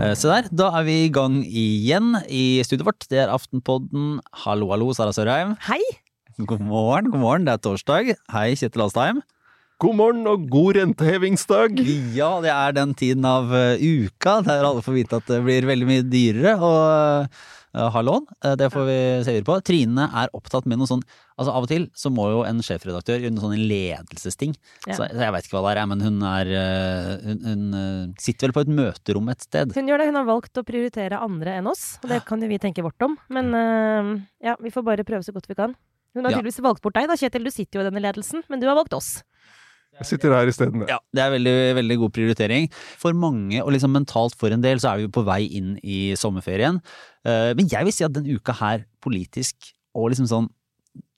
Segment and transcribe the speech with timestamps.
[0.00, 3.08] Eh, Se der, da er vi i gang igjen i studioet vårt.
[3.10, 4.20] Det er Aftenpodden.
[4.44, 5.56] Hallo, hallo, Sara Sørheim.
[5.66, 5.80] Hei!
[6.38, 7.48] God morgen, god morgen.
[7.48, 8.14] Det er torsdag.
[8.32, 9.18] Hei, Kjetil Alstheim.
[9.80, 11.78] God morgen og god rentehevingsdag!
[12.14, 15.64] Ja, det er den tiden av eh, uka der alle får vite at det blir
[15.66, 16.72] veldig mye dyrere å
[17.74, 18.26] eh, ha lån.
[18.44, 19.56] Eh, det får vi se videre på.
[19.66, 21.04] Trine er opptatt med noe sånn
[21.40, 24.52] Altså Av og til så må jo en sjefredaktør gjøre noe sånn ledelsesting.
[24.84, 24.92] Ja.
[24.98, 28.56] Så, jeg veit ikke hva det er, men hun er eh, Hun, hun sitter vel
[28.58, 29.72] på et møterom et sted.
[29.72, 30.10] Hun gjør det.
[30.10, 31.94] Hun har valgt å prioritere andre enn oss.
[32.04, 33.16] Og det kan jo vi tenke vårt om.
[33.32, 33.54] Men
[34.44, 35.72] ja, vi får bare prøve så godt vi kan.
[36.14, 36.38] Hun har Ja.
[36.40, 37.44] tydeligvis valgt bort deg, da, Kjetil.
[37.46, 39.22] Du sitter jo i denne ledelsen, men du har valgt oss.
[40.00, 40.86] Jeg sitter her isteden.
[40.88, 42.70] Ja, det er veldig, veldig god prioritering.
[43.00, 45.74] For mange, og liksom mentalt for en del, så er vi jo på vei inn
[45.84, 46.80] i sommerferien.
[47.24, 50.48] Eh, Men jeg vil si at den uka her, politisk og liksom sånn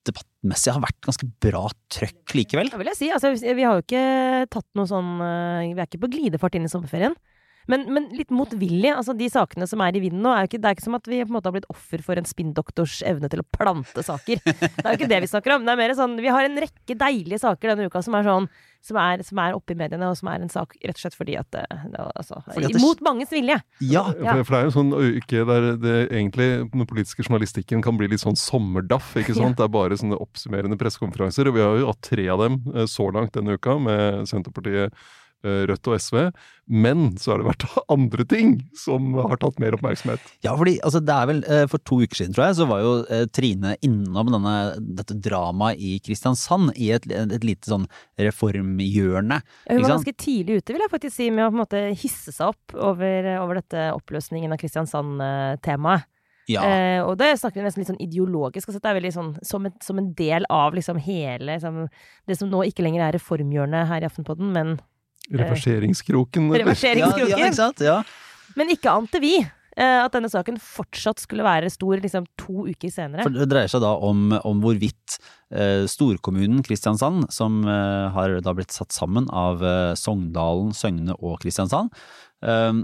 [0.08, 2.72] debattmessig, har vært ganske bra trøkk likevel.
[2.72, 3.10] Det vil jeg si.
[3.14, 4.06] Altså, vi har jo ikke
[4.50, 7.14] tatt noe sånn øh, Vi er ikke på glidefart inn i sommerferien.
[7.70, 8.90] Men, men litt motvillig.
[8.90, 10.98] Altså, de sakene som er i vinden nå, er jo ikke, det er ikke som
[10.98, 14.02] at vi på en måte har blitt offer for en spinndoktors evne til å plante
[14.02, 14.42] saker.
[14.42, 15.66] Det er jo ikke det vi snakker om.
[15.68, 18.50] Det er mer sånn Vi har en rekke deilige saker denne uka som er sånn
[18.82, 21.14] som er, som er oppe i mediene, og som er en sak rett og slett
[21.14, 21.66] fordi at er
[22.16, 23.60] altså, Fordi at det- Imot manges vilje.
[23.80, 24.34] Ja, Ja.
[24.34, 28.08] For, for det er jo sånn uke der det egentlig den politiske journalistikken kan bli
[28.10, 29.14] litt sånn sommerdaff.
[29.16, 29.56] ikke sant?
[29.56, 31.46] Det er bare sånne oppsummerende pressekonferanser.
[31.48, 34.90] Og vi har jo hatt tre av dem eh, så langt denne uka, med Senterpartiet,
[34.92, 35.10] eh,
[35.42, 36.18] Rødt og SV.
[36.72, 40.22] Men så har det vært andre ting som har tatt mer oppmerksomhet.
[40.44, 42.84] Ja, fordi altså, det er vel eh, For to uker siden, tror jeg, så var
[42.84, 44.54] jo eh, Trine innom denne,
[45.00, 47.88] dette dramaet i Kristiansand i et, et lite sånn
[48.20, 49.42] reformhjørne.
[49.42, 51.84] Ja, Hun var ganske tidlig ute, vil jeg faktisk si, med å på en måte
[51.98, 56.08] hisse seg opp over, over dette oppløsningen av Kristiansand-temaet.
[56.50, 58.68] Ja, Eh, og det snakker vi nesten litt sånn ideologisk.
[58.68, 61.84] Altså, det er veldig sånn som en, som en del av liksom hele liksom,
[62.26, 64.74] Det som nå ikke lenger er reformhjørnet her i Aftenpodden, men,
[65.32, 66.50] Reverseringskroken.
[66.50, 66.60] eller?
[66.60, 67.34] ja, reverseringskroken.
[67.34, 67.82] ja, ikke sant?
[67.84, 67.98] Ja.
[68.58, 72.92] men ikke ante vi eh, at denne saken fortsatt skulle være stor liksom, to uker
[72.92, 73.26] senere.
[73.26, 75.18] For det dreier seg da om, om hvorvidt
[75.54, 81.40] eh, storkommunen Kristiansand, som eh, har da blitt satt sammen av eh, Sogndalen, Søgne og
[81.44, 82.31] Kristiansand, eh,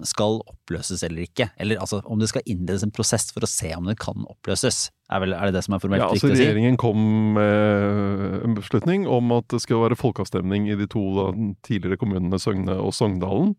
[0.06, 1.48] skal oppløses eller ikke.
[1.58, 4.88] Eller altså om det skal innledes en prosess for å se om det kan oppløses.
[5.08, 6.44] Er, vel, er det det som er formelt Ja, altså riktig å si?
[6.44, 7.00] Regjeringen kom
[7.34, 11.26] med en beslutning om at det skal være folkeavstemning i de to da,
[11.66, 13.56] tidligere kommunene Søgne og Sogndalen.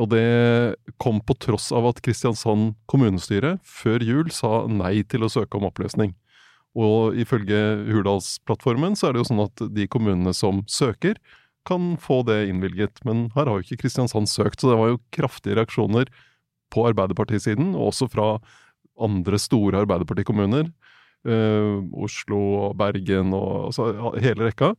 [0.00, 0.24] Og det
[1.02, 5.68] kom på tross av at Kristiansand kommunestyre før jul sa nei til å søke om
[5.68, 6.14] oppløsning.
[6.78, 7.58] Og ifølge
[7.90, 11.18] Hurdalsplattformen så er det jo sånn at de kommunene som søker,
[11.68, 13.02] kan få det innvilget.
[13.06, 16.10] Men her har jo ikke Kristiansand søkt, så det var jo kraftige reaksjoner
[16.72, 18.28] på Arbeiderpartisiden, og også fra
[19.02, 20.72] andre store Arbeiderpartikommuner.
[21.22, 23.92] Uh, Oslo og Bergen og altså,
[24.22, 24.72] hele rekka.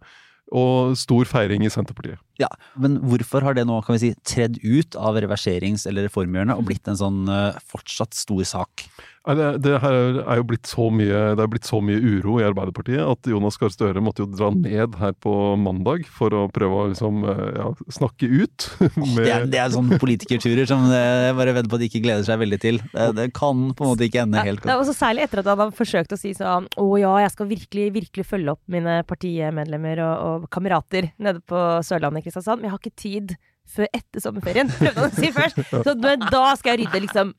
[0.53, 2.19] Og stor feiring i Senterpartiet.
[2.41, 2.49] Ja,
[2.79, 6.65] Men hvorfor har det nå kan vi si, tredd ut av reverserings- eller reformhjørnet og
[6.65, 8.87] blitt en sånn eh, fortsatt stor sak?
[9.23, 12.43] Det, det her er jo blitt så mye, det er blitt så mye uro i
[12.43, 16.81] Arbeiderpartiet at Jonas Gahr Støre måtte jo dra ned her på mandag for å prøve
[16.81, 18.67] å liksom, eh, ja, snakke ut.
[19.13, 22.01] Det er, det er sånne politikerturer som eh, jeg bare vedder på at de ikke
[22.03, 22.81] gleder seg veldig til.
[22.91, 24.89] Det, det kan på en måte ikke ende helt Det godt.
[24.89, 27.87] Ja, særlig etter at han har forsøkt å si sånn Å ja, jeg skal virkelig,
[27.95, 32.61] virkelig følge opp mine partimedlemmer og, og kamerater nede på Sørlandet i Kristiansand.
[32.61, 33.35] Men jeg har ikke tid
[33.73, 35.61] før etter sommerferien, prøvde han å si først.
[35.71, 37.33] Så men da skal jeg rydde liksom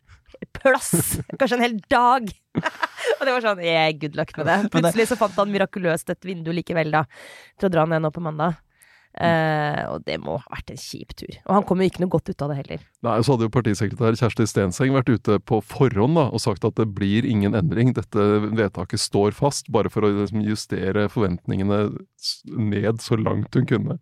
[0.57, 0.91] plass.
[1.39, 2.29] Kanskje en hel dag.
[3.17, 4.59] og det var sånn yeah, good luck med det.
[4.75, 7.05] Plutselig så fant han mirakuløst et vindu likevel, da.
[7.59, 8.61] Til å dra ned nå på mandag.
[9.15, 11.37] Eh, og det må ha vært en kjip tur.
[11.47, 12.81] Og han kom jo ikke noe godt ut av det heller.
[13.07, 16.75] Nei, Så hadde jo partisekretær Kjersti Stenseng vært ute på forhånd da, og sagt at
[16.81, 17.93] det blir ingen endring.
[17.95, 21.81] Dette vedtaket står fast, bare for å liksom, justere forventningene
[22.59, 23.99] ned så langt hun kunne.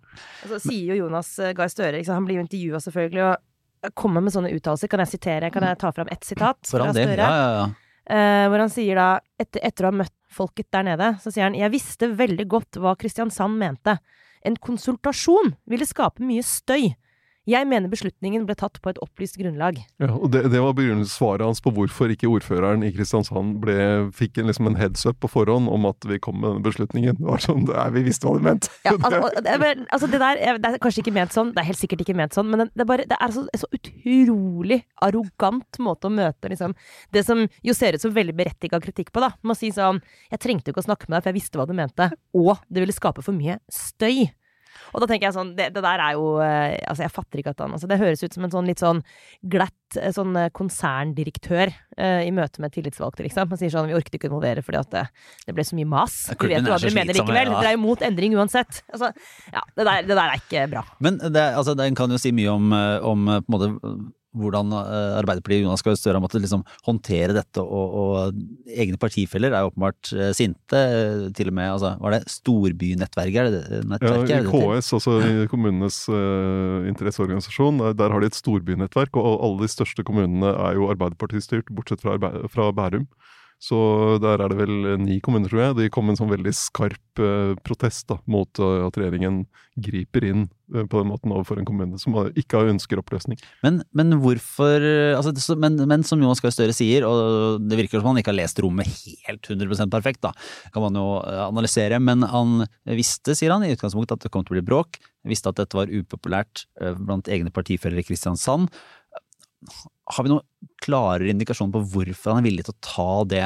[0.46, 3.94] Og så sier jo Jonas eh, Gahr Støre, liksom, han blir jo intervjua selvfølgelig, og
[3.98, 4.88] kommer med sånne uttalelser.
[4.88, 6.88] Kan jeg sitere, kan jeg ta fram ett sitat fra.
[6.94, 7.20] Støre?
[7.20, 7.68] Ja, ja, ja.
[8.02, 11.46] Eh, hvor han sier da, etter, etter å ha møtt folket der nede, så sier
[11.46, 13.98] han Jeg visste veldig godt hva Kristiansand mente.
[14.44, 16.92] En konsultasjon ville skape mye støy.
[17.48, 19.80] Jeg mener beslutningen ble tatt på et opplyst grunnlag.
[19.98, 20.76] Ja, og det, det var
[21.10, 23.74] svaret hans på hvorfor ikke ordføreren i Kristiansand ble,
[24.14, 27.16] fikk en, liksom en heads up på forhånd om at vi kom med denne beslutningen.
[27.18, 28.70] Det var sånn, Nei, vi visste hva du mente!
[28.86, 31.68] Ja, altså, det, altså det der er- det er kanskje ikke ment sånn, det er
[31.72, 33.70] helt sikkert ikke ment sånn, men det, det, er, bare, det er så, en så
[33.74, 36.74] utrolig arrogant måte å møte liksom,
[37.14, 39.22] det som jo ser ut som veldig berettiga kritikk på.
[39.24, 39.32] da.
[39.42, 39.98] Man sier sånn
[40.30, 42.06] Jeg trengte jo ikke å snakke med deg, for jeg visste hva du mente.
[42.38, 44.30] Og det ville skape for mye støy.
[44.92, 47.54] Og da tenker jeg sånn, det, det der er jo eh, Altså, jeg fatter ikke
[47.54, 49.02] at han altså, Det høres ut som en sånn litt sånn
[49.52, 53.50] glatt eh, sånn eh, konserndirektør uh, i møte med tillitsvalgte, liksom.
[53.50, 55.04] Han sier sånn Vi orket ikke å involvere fordi at det,
[55.48, 56.16] det ble så mye mas.
[56.32, 57.52] Du Vi vet jo hva du dere mener likevel.
[57.52, 57.58] ja.
[57.58, 58.82] Dere er jo mot endring uansett.
[58.92, 59.12] Altså,
[59.52, 60.82] ja, det der, det der er ikke bra.
[61.04, 62.72] Men det, altså, den kan jo si mye om,
[63.12, 63.70] om på en måte
[64.38, 69.52] hvordan eh, Arbeiderpartiet Jonas Gahr Støre har måttet liksom håndtere dette, og, og egne partifeller
[69.52, 70.78] er jo åpenbart eh, sinte.
[70.78, 73.40] eh, Til og med, altså, var det storbynettverket?
[73.42, 73.56] Er
[74.02, 74.14] Ja.
[74.22, 74.80] I?
[74.80, 79.72] KS, altså i kommunenes uh, interesseorganisasjon, der, der har de et storbynettverk, og alle de
[79.72, 82.16] største kommunene er jo Arbeiderpartistyrt, bortsett fra,
[82.52, 83.06] fra Bærum.
[83.62, 83.76] Så
[84.18, 85.74] der er det vel ni kommuner, tror jeg.
[85.78, 89.44] De kom med en sånn veldig skarp eh, protest da, mot eh, at regjeringen
[89.78, 90.40] griper inn
[90.74, 93.38] eh, på den måten overfor en kommune som ikke har ønsker oppløsning.
[93.62, 94.82] Men, men hvorfor
[95.14, 98.32] altså, det- men, men som Jonas Gahr Støre sier, og det virker som han ikke
[98.34, 98.90] har lest rommet
[99.28, 100.34] helt 100% perfekt, da,
[100.74, 102.64] kan man jo eh, analysere, men han
[102.98, 104.98] visste, sier han, i utgangspunktet at det kom til å bli bråk,
[105.30, 108.74] visste at dette var upopulært eh, blant egne partifeller i Kristiansand.
[110.12, 113.44] Har vi noen klarere indikasjon på hvorfor han er villig til å ta det,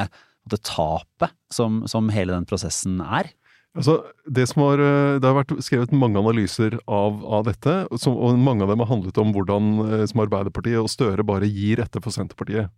[0.51, 3.31] det tapet som, som hele den prosessen er?
[3.77, 8.39] Altså, det, har, eh, det har vært skrevet mange analyser av, av dette, som, og
[8.41, 12.01] mange av dem har handlet om hvordan eh, som Arbeiderpartiet og Støre bare gir etter
[12.01, 12.73] for Senterpartiet.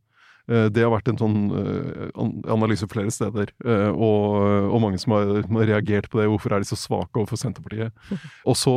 [0.49, 2.09] Eh, Det har vært en sånn eh,
[2.49, 4.39] analyse flere steder, eh, og,
[4.73, 6.29] og mange som har, har reagert på det.
[6.31, 7.93] Hvorfor er de så svake overfor Senterpartiet?
[8.49, 8.75] Og så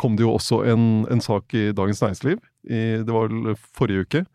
[0.00, 4.08] kom det jo også en, en sak i Dagens Næringsliv, i, det var vel forrige
[4.08, 4.26] uke,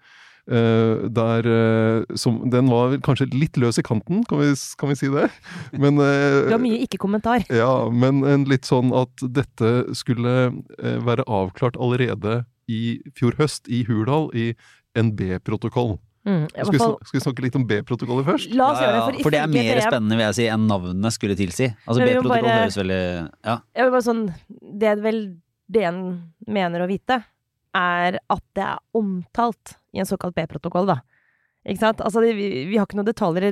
[0.50, 4.48] Uh, der uh, som, Den var kanskje litt løs i kanten, kan vi,
[4.81, 5.28] kan vi si det?
[5.84, 7.45] Men, uh, Du har mye ikke-kommentar.
[7.54, 10.50] ja, men en litt sånn at dette skulle
[10.80, 14.56] være avklart allerede i fjor høst, i Hurdal, i
[14.98, 16.00] en B-protokoll.
[16.30, 18.52] Mm, Skal, vi fall, snak- skal vi snakke litt om B-protokollet først?
[18.54, 20.46] la oss Ja, gjøre det, ja, for, for det er mer spennende, vil jeg si,
[20.54, 21.70] enn navnene skulle tilsi.
[21.88, 23.02] Altså B-protokoll høres veldig
[23.50, 23.56] Ja.
[23.80, 24.24] Jeg vil bare sånn,
[24.84, 25.22] det er vel
[25.70, 26.02] det en
[26.48, 27.20] mener å vite,
[27.78, 31.00] er at det er omtalt i en såkalt B-protokoll, da.
[31.70, 32.00] Ikke sant?
[32.02, 33.52] Altså, vi, vi har ikke noen detaljer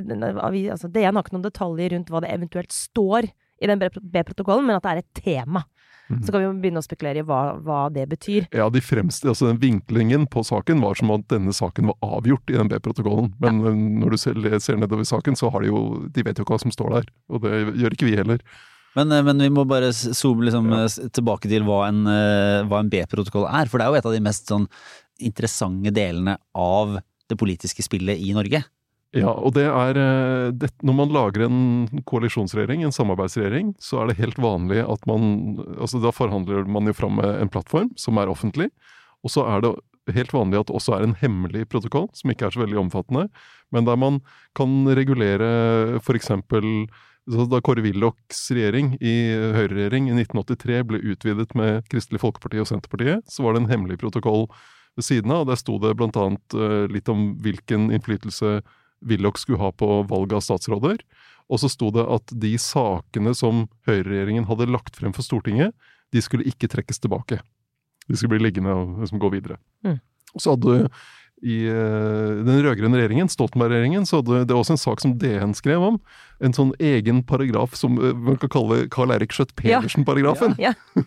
[0.54, 3.28] vi, altså, DN har ikke noen detaljer rundt hva det eventuelt står
[3.62, 5.64] i den B-protokollen, men at det er et tema.
[6.08, 6.22] Mhm.
[6.24, 8.48] Så kan vi jo begynne å spekulere i hva, hva det betyr.
[8.56, 12.48] Ja, de fremste, altså den vinklingen på saken var som at denne saken var avgjort
[12.48, 13.34] i den B-protokollen.
[13.42, 13.74] Men ja.
[14.04, 16.62] når du ser, ser nedover saken, så har de jo De vet jo ikke hva
[16.64, 17.12] som står der.
[17.28, 18.40] Og det gjør ikke vi heller.
[18.96, 20.84] Men, eh, men vi må bare zoome liksom, Ja.
[20.84, 23.66] eh, tilbake til hva en, eh, en B-protokoll er.
[23.66, 24.66] For det er jo et av de mest sånn,
[25.20, 28.64] interessante delene av det politiske spillet i Norge.
[29.16, 31.60] Ja, og det er eh, det, Når man lager en
[32.04, 36.96] koalisjonsregjering, en samarbeidsregjering, så er det helt vanlig at man altså Da forhandler man jo
[36.96, 38.68] fram en plattform som er offentlig.
[39.24, 39.72] Og så er det
[40.14, 43.26] helt vanlig at det også er en hemmelig protokoll, som ikke er så veldig omfattende,
[43.74, 44.20] men der man
[44.56, 46.30] kan regulere f.eks.
[47.28, 49.14] Da Kåre Willochs regjering, i
[49.52, 53.98] høyreregjering, i 1983 ble utvidet med Kristelig Folkeparti og Senterpartiet, så var det en hemmelig
[54.00, 54.46] protokoll
[54.96, 55.44] ved siden av.
[55.44, 58.62] og Der sto det annet eh, litt om hvilken innflytelse
[59.00, 61.02] Willoch skulle ha på valg av statsråder.
[61.48, 65.72] Og så sto det at de sakene som høyreregjeringen hadde lagt frem for Stortinget,
[66.12, 67.40] de skulle ikke trekkes tilbake.
[68.08, 69.58] De skulle bli liggende og liksom gå videre.
[69.86, 69.98] Mm.
[70.34, 70.90] Og så hadde
[71.42, 75.84] i eh, den rød-grønne regjeringen, Stoltenberg-regjeringen, så hadde det også en sak som DN skrev
[75.84, 75.98] om.
[76.42, 80.56] En sånn egen paragraf som eh, man kan kalle Carl Eirik Schjøtt-Pedersen-paragrafen.
[80.62, 80.74] Ja.
[80.94, 81.04] ja.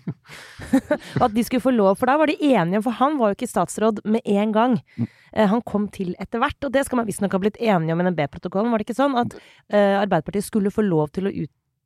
[1.25, 3.51] at de skulle få lov, for da var de enige, for han var jo ikke
[3.51, 4.77] statsråd med en gang.
[4.97, 5.09] Mm.
[5.31, 8.03] Eh, Han kom til etter hvert, og det skal man visstnok ha blitt enige om
[8.03, 8.71] i den B-protokollen.
[8.71, 9.35] Var det ikke sånn at
[9.71, 11.35] Arbeiderpartiet skulle få lov til å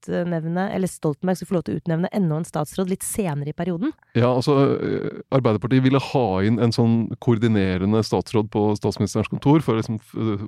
[0.09, 3.57] utnevne, eller Stoltenberg skulle få lov til å utnevne enda en statsråd litt senere i
[3.57, 3.93] perioden?
[4.17, 9.75] Ja, altså eh, Arbeiderpartiet ville ha inn en sånn koordinerende statsråd på statsministerens kontor for
[9.75, 9.99] å liksom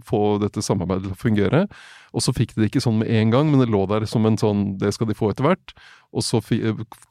[0.05, 1.65] få dette samarbeidet til å fungere.
[2.15, 4.25] Og så fikk de det ikke sånn med en gang, men det lå der som
[4.25, 5.75] en sånn Det skal de få etter hvert.
[6.15, 6.39] Og så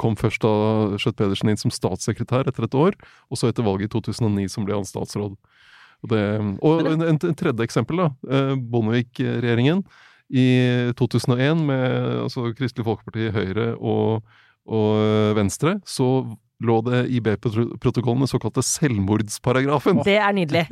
[0.01, 2.97] kom først da Skjøtt Pedersen inn som statssekretær etter et år,
[3.31, 5.37] og så etter valget i 2009 som ble han statsråd.
[6.05, 6.23] Og, det,
[6.65, 8.11] og en, en tredje eksempel, da.
[8.29, 9.85] eh, Bondevik-regjeringen
[10.31, 10.47] i
[10.99, 11.85] 2001 med
[12.25, 14.27] altså, Kristelig Folkeparti, Høyre og,
[14.67, 16.09] og Venstre, så
[16.65, 20.01] lå det i B-protokollen den såkalte selvmordsparagrafen.
[20.07, 20.65] Det er nydelig.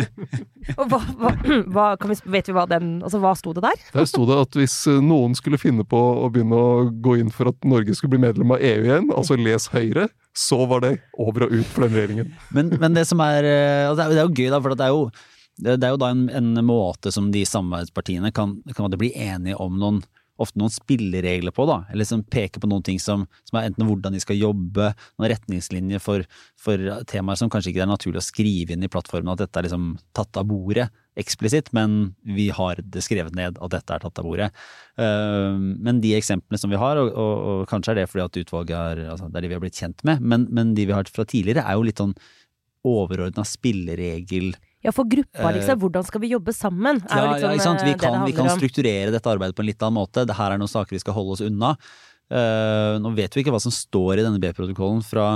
[0.78, 1.32] Og hva, hva,
[1.74, 3.82] hva kan vi, vet vi hva den Altså, hva sto det der?
[3.92, 7.32] Der sto det at hvis eh, noen skulle finne på å begynne å gå inn
[7.34, 10.94] for at Norge skulle bli medlem av EU igjen, altså les Høyre, så var det
[11.20, 12.32] over og ut for den regjeringen.
[12.56, 14.96] Men, men det som er eh, altså, Det er jo gøy, da, for det er
[14.96, 15.04] jo,
[15.62, 19.58] det det er jo da en, en måte som de samarbeidspartiene kan, kan bli enige
[19.62, 20.02] om noen
[20.40, 23.86] ofte noen spilleregler på, da, eller som peker på noen ting som, som er enten
[23.86, 26.24] hvordan de skal jobbe, noen retningslinjer for,
[26.60, 26.80] for
[27.10, 29.92] temaer som kanskje ikke er naturlig å skrive inn i plattformen, at dette er liksom
[30.16, 30.88] tatt av bordet.
[31.14, 34.48] eksplisitt, men vi har det skrevet ned at dette er tatt av bordet.
[34.98, 38.38] Uh, men de eksemplene som vi har, og, og, og kanskje er det fordi at
[38.42, 40.96] utvalget er, altså, det er de vi har blitt kjent med, men, men de vi
[40.96, 42.16] har fra tidligere, er jo litt sånn
[42.84, 44.50] overordna spilleregel
[44.84, 45.78] ja, for gruppa, liksom.
[45.80, 47.00] Hvordan skal vi jobbe sammen?
[47.08, 47.84] Ja, ja, ikke sant.
[47.86, 50.26] Vi kan, vi kan strukturere dette arbeidet på en litt annen måte.
[50.28, 51.72] Det her er noen saker vi skal holde oss unna.
[52.32, 55.26] Uh, nå vet vi ikke hva som står i denne B-protokollen fra,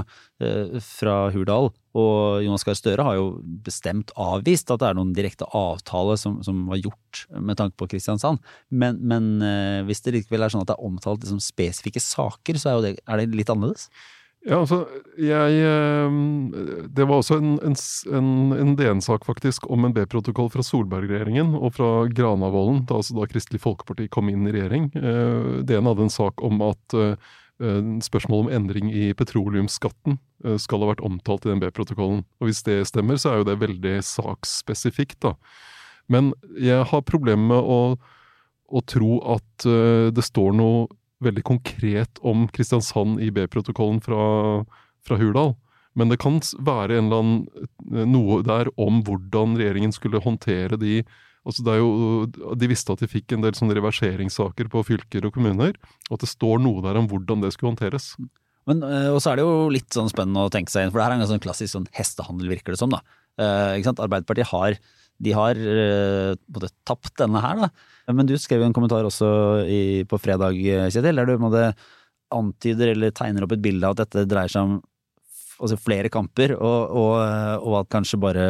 [0.40, 1.68] uh, fra, Hurdal,
[2.00, 3.26] og Jonas Gahr Støre har jo
[3.64, 7.90] bestemt avvist at det er noen direkte avtale som, som var gjort med tanke på
[7.92, 8.40] Kristiansand.
[8.72, 12.60] Men, men uh, hvis det likevel er sånn at det er omtalt liksom, spesifikke saker,
[12.60, 13.90] så er, det, er det litt annerledes?
[14.46, 14.84] Ja, altså,
[15.18, 16.18] jeg eh,
[16.94, 21.90] Det var også en, en, en DN-sak, faktisk, om en B-protokoll fra Solberg-regjeringen og fra
[22.14, 24.88] Granavolden, da, altså da Kristelig Folkeparti kom inn i regjering.
[24.94, 30.20] Eh, DN hadde en sak om at uh, spørsmålet om endring i petroleumsskatten
[30.62, 32.20] skal ha vært omtalt i den B-protokollen.
[32.38, 35.32] Og hvis det stemmer, så er jo det veldig saksspesifikt, da.
[36.06, 37.80] Men jeg har problemer med å,
[38.70, 39.66] å tro at
[40.14, 40.86] det står noe
[41.24, 44.20] veldig konkret om Kristiansand i B-protokollen fra,
[45.06, 45.54] fra, Hurdal.
[45.98, 47.46] Men det kan være annen,
[47.90, 51.02] eh, noe der om hvordan regjeringen skulle håndtere de
[51.48, 55.72] altså jo, De visste at de fikk en del reverseringssaker på fylker og kommuner,
[56.10, 58.12] og at det står noe der om hvordan det skulle håndteres.
[58.68, 61.00] Men, eh, og så er det jo litt sånn spennende å tenke seg inn, for
[61.00, 62.92] det her er en sånn klassisk sånn hestehandel, virker det som.
[62.92, 63.00] da.
[63.40, 64.76] Eh, Arbeiderpartiet har
[65.18, 65.58] de har
[66.46, 68.12] både tapt denne her, da.
[68.14, 69.28] Men du skrev en kommentar også
[69.68, 70.56] i, på fredag,
[70.94, 71.72] Kjetil, der du måtte
[72.34, 74.78] antyder eller tegner opp et bilde av at dette dreier seg om
[75.58, 77.14] altså flere kamper, og, og,
[77.64, 78.44] og, at kanskje bare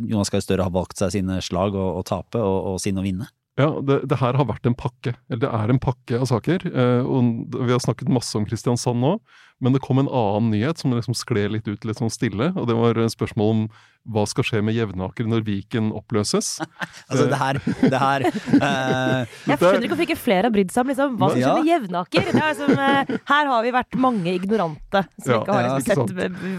[0.00, 3.28] Jonas Gahr Støre har valgt seg sine slag å tape, og, og sine å vinne?
[3.54, 5.14] Ja, det, det, her har vært en pakke.
[5.30, 6.66] Eller det er en pakke av saker.
[6.66, 9.14] Eh, og Vi har snakket masse om Kristiansand nå,
[9.62, 12.50] men det kom en annen nyhet som liksom skled litt ut litt sånn stille.
[12.58, 13.62] Og det var spørsmål om
[14.10, 16.58] hva skal skje med Jevnaker når Viken oppløses?
[17.08, 20.82] altså det her, det her uh, Jeg skjønner ikke hvorfor ikke flere har brydd seg
[20.82, 22.30] om liksom, hva som skjer med Jevnaker.
[22.58, 26.16] Som, uh, her har vi vært mange ignorante som ja, ikke har ja, sett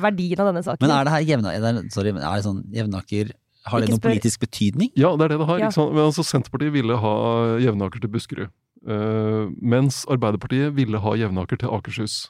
[0.08, 0.88] verdien av denne saken.
[0.88, 3.36] Men er det her Jevnaker, sorry, er det sånn Jevnaker
[3.66, 4.92] har det noen politisk betydning?
[5.00, 5.64] Ja, det er det det har.
[5.64, 5.72] Ja.
[5.90, 7.16] Men altså, Senterpartiet ville ha
[7.64, 8.54] Jevnaker til Buskerud.
[8.86, 12.28] Uh, mens Arbeiderpartiet ville ha Jevnaker til Akershus.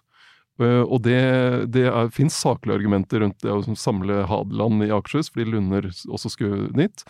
[0.61, 1.19] Uh, og det,
[1.75, 6.69] det fins saklige argumenter rundt det å samle Hadeland i Akershus, fordi Lunder også skulle
[6.77, 7.03] dit.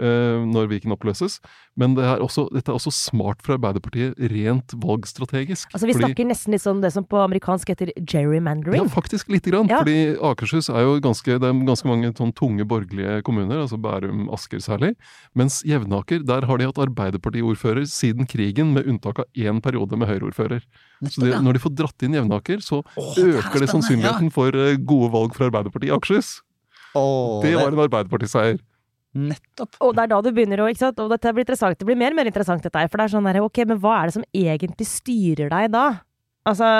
[0.00, 1.34] Eh, når Viken oppløses.
[1.76, 5.68] Men det er også, dette er også smart fra Arbeiderpartiet, rent valgstrategisk.
[5.68, 8.80] Altså Vi fordi, snakker nesten litt sånn det som på amerikansk heter gerrymandering?
[8.80, 9.68] Ja, faktisk lite grann.
[9.68, 9.82] Ja.
[9.82, 14.30] Fordi Akershus er jo ganske, det er ganske mange sånn tunge borgerlige kommuner, altså Bærum,
[14.32, 14.94] Asker særlig.
[15.36, 20.08] Mens Jevnaker, der har de hatt Arbeiderpartiordfører siden krigen, med unntak av én periode med
[20.08, 20.64] Høyreordfører.
[21.04, 24.36] Så de, når de får dratt inn Jevnaker, så Åh, øker det, det sannsynligheten ja.
[24.40, 26.38] for eh, gode valg for Arbeiderpartiet i Akershus.
[26.96, 28.62] Åh, det var en Arbeiderpartiseier.
[29.12, 29.76] Nettopp.
[29.84, 31.00] Og det er da du begynner å ikke sant?
[31.04, 31.78] Og dette blir interessant.
[31.78, 32.88] Det blir mer og mer interessant, dette her.
[32.88, 35.86] For det er sånn der, ok, men hva er det som egentlig styrer deg da?
[36.48, 36.72] Altså,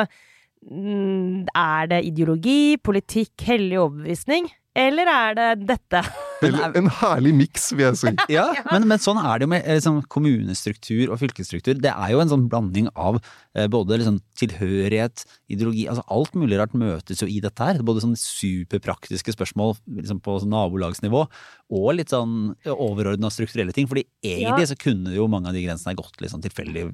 [0.65, 4.49] mm, er det ideologi, politikk, hellig overbevisning?
[4.73, 6.07] Eller er det dette?
[6.49, 8.13] Eller en herlig miks, vil jeg si.
[8.37, 11.79] ja, men, men, sånn er det jo med liksom, kommunestruktur og fylkesstruktur.
[11.83, 13.21] Det er jo en sånn blanding av
[13.57, 17.83] eh, både liksom, tilhørighet, ideologi altså Alt mulig rart møtes jo i dette her.
[17.87, 21.27] Både sånn superpraktiske spørsmål liksom, på sånn nabolagsnivå,
[21.73, 23.89] og litt sånn overordna strukturelle ting.
[23.89, 24.71] fordi egentlig ja.
[24.73, 26.89] så kunne jo mange av de grensene gått litt sånn tilfeldig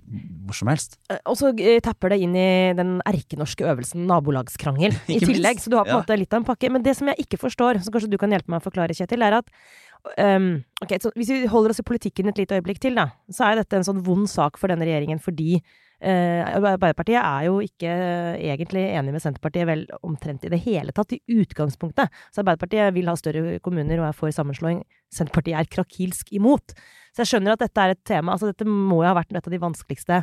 [0.46, 0.98] hvor som helst.
[1.10, 5.62] Eh, og så eh, tapper det inn i den erkenorske øvelsen nabolagskrangel i tillegg.
[5.62, 6.02] Så du har på en ja.
[6.02, 6.70] måte litt av en pakke.
[6.72, 9.22] Men det som jeg ikke forstår, som kanskje du kan hjelpe meg å forklare, Kjetil,
[9.26, 10.48] er at um,
[10.84, 13.60] ok, så Hvis vi holder oss i politikken et lite øyeblikk til, da, så er
[13.60, 15.58] dette en sånn vond sak for denne regjeringen fordi
[15.98, 17.90] Uh, Arbeiderpartiet er jo ikke
[18.38, 22.12] egentlig enig med Senterpartiet vel omtrent i det hele tatt, i utgangspunktet.
[22.30, 24.84] Så Arbeiderpartiet vil ha større kommuner og er for sammenslåing.
[25.10, 26.76] Senterpartiet er krakilsk imot.
[27.10, 28.36] Så jeg skjønner at dette er et tema.
[28.36, 30.20] Altså dette må jo ha vært et av de vanskeligste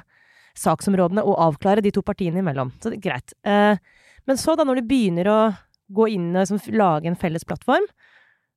[0.56, 2.72] saksområdene å avklare de to partiene imellom.
[2.80, 3.36] Så det er greit.
[3.44, 3.76] Uh,
[4.32, 5.40] men så, da, når du begynner å
[5.92, 7.84] gå inn og liksom, lage en felles plattform,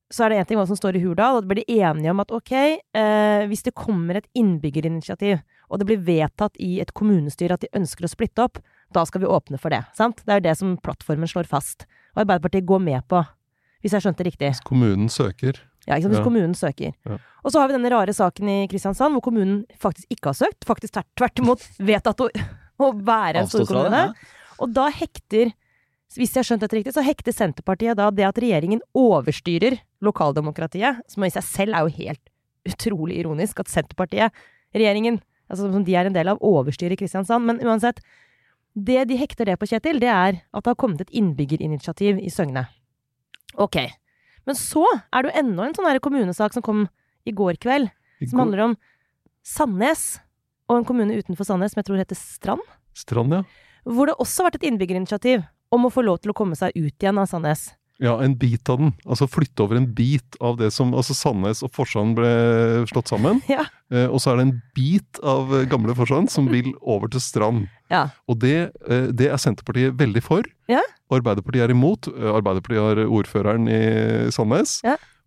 [0.08, 2.12] så er det én ting hva som står i Hurdal, og da blir de enige
[2.14, 6.94] om at ok, eh, hvis det kommer et innbyggerinitiativ, og det blir vedtatt i et
[6.96, 8.60] kommunestyre at de ønsker å splitte opp,
[8.94, 9.82] da skal vi åpne for det.
[9.98, 10.22] Sant?
[10.24, 11.84] Det er jo det som plattformen slår fast.
[12.16, 13.20] Og Arbeiderpartiet går med på,
[13.84, 14.54] hvis jeg skjønte riktig.
[14.54, 15.60] Hvis kommunen søker.
[15.84, 16.14] Ja, ikke sant?
[16.14, 16.24] hvis ja.
[16.24, 16.96] kommunen søker.
[17.04, 17.20] Ja.
[17.44, 20.64] Og så har vi denne rare saken i Kristiansand, hvor kommunen faktisk ikke har søkt.
[20.68, 22.30] Faktisk tvert imot vedtatt å,
[22.80, 24.02] å være en storkommune.
[24.08, 24.36] Ja.
[24.58, 25.52] Og da hekter
[26.16, 31.02] hvis jeg har skjønt dette riktig, så hekter Senterpartiet da det at regjeringen overstyrer lokaldemokratiet,
[31.10, 32.30] som i seg selv er jo helt
[32.68, 34.32] utrolig ironisk at Senterpartiet,
[34.74, 37.44] regjeringen, altså som de er en del av, overstyrer Kristiansand.
[37.44, 38.00] Men uansett,
[38.74, 42.32] det de hekter det på, Kjetil, det er at det har kommet et innbyggerinitiativ i
[42.32, 42.66] Søgne.
[43.60, 43.76] Ok.
[44.48, 46.86] Men så er det jo enda en sånn kommunesak som kom
[47.28, 48.76] i går kveld, I som går- handler om
[49.44, 50.20] Sandnes
[50.68, 52.64] og en kommune utenfor Sandnes som jeg tror heter Strand.
[52.96, 53.42] Strand, ja.
[53.84, 55.44] Hvor det også har vært et innbyggerinitiativ
[55.74, 57.68] om å få lov til å komme seg ut igjen av Sandnes.
[57.98, 58.92] Ja, en bit av den.
[59.10, 62.30] Altså flytte over en bit av det som Altså Sandnes og Forsand ble
[62.90, 63.42] slått sammen.
[63.50, 63.64] Ja.
[63.90, 67.22] Eh, og så er det en bit av eh, gamle Forsand som vil over til
[67.24, 67.66] Strand.
[67.90, 68.04] Ja.
[68.30, 70.46] Og det, eh, det er Senterpartiet veldig for.
[70.70, 70.84] Ja.
[71.10, 72.06] Arbeiderpartiet er imot.
[72.12, 73.80] Eh, Arbeiderpartiet har ordføreren i
[74.34, 74.78] Sandnes.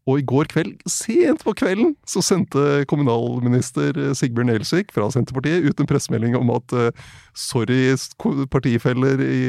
[0.10, 5.84] Og i går kveld, sent på kvelden, så sendte kommunalminister Sigbjørn Gjelsvik fra Senterpartiet ut
[5.84, 7.04] en pressemelding om at eh,
[7.38, 7.94] sorry,
[8.50, 9.44] partifeller i,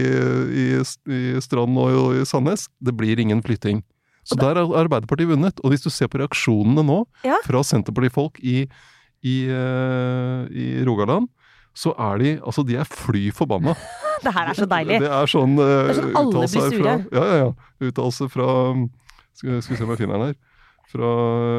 [0.53, 3.81] i, i Strand og i Sandnes, det blir ingen flytting.
[4.29, 5.59] Så der har Arbeiderpartiet vunnet.
[5.65, 7.41] Og hvis du ser på reaksjonene nå Ja.
[7.47, 8.69] fra Senterpartifolk i,
[9.25, 11.29] i, eh, i Rogaland,
[11.75, 13.75] så er de altså de er fly forbanna.
[14.23, 15.01] Det her er så deilig.
[15.03, 16.77] Det er sånn, uh, er sånn alle blir sure.
[16.79, 17.89] Fra, ja, ja, ja.
[17.89, 19.02] Uttalelse fra Skal
[19.43, 20.39] skal vi se om jeg finner den her.
[20.93, 21.11] Fra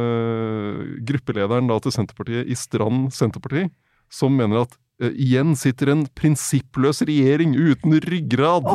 [0.03, 3.67] øh, gruppelederen da til Senterpartiet i Strand Senterparti,
[4.13, 8.67] som mener at øh, igjen sitter en prinsippløs regjering uten ryggrad.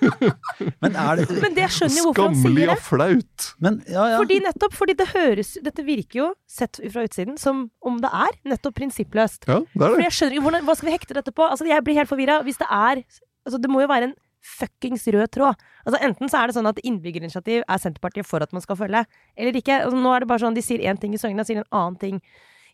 [0.82, 2.76] Men er det Men det skjønner jeg hvorfor han Skammelig sier det.
[2.76, 3.48] og flaut.
[3.64, 4.18] Men ja, ja.
[4.20, 8.36] Fordi nettopp, fordi det høres Dette virker jo, sett fra utsiden, som om det er
[8.52, 9.46] nettopp prinsippløst.
[9.48, 10.08] Ja, det er For det.
[10.10, 11.46] jeg skjønner ikke hvordan, Hva skal vi hekte dette på?
[11.48, 12.42] Altså, jeg blir helt forvirra.
[12.46, 13.04] Hvis det er
[13.40, 15.60] Altså, det må jo være en fuckings rød tråd.
[15.84, 19.04] Altså, enten så er det sånn at innbyggerinitiativ er Senterpartiet for at man skal følge,
[19.36, 19.82] eller ikke.
[19.84, 21.98] Altså, nå er det bare sånn de sier én ting i Søgna, sier en annen
[22.00, 22.20] ting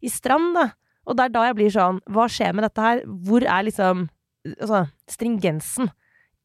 [0.05, 0.71] i Strand, da.
[1.07, 3.05] Og det er da jeg blir sånn Hva skjer med dette her?
[3.07, 4.09] Hvor er liksom
[4.47, 5.89] Altså, stringensen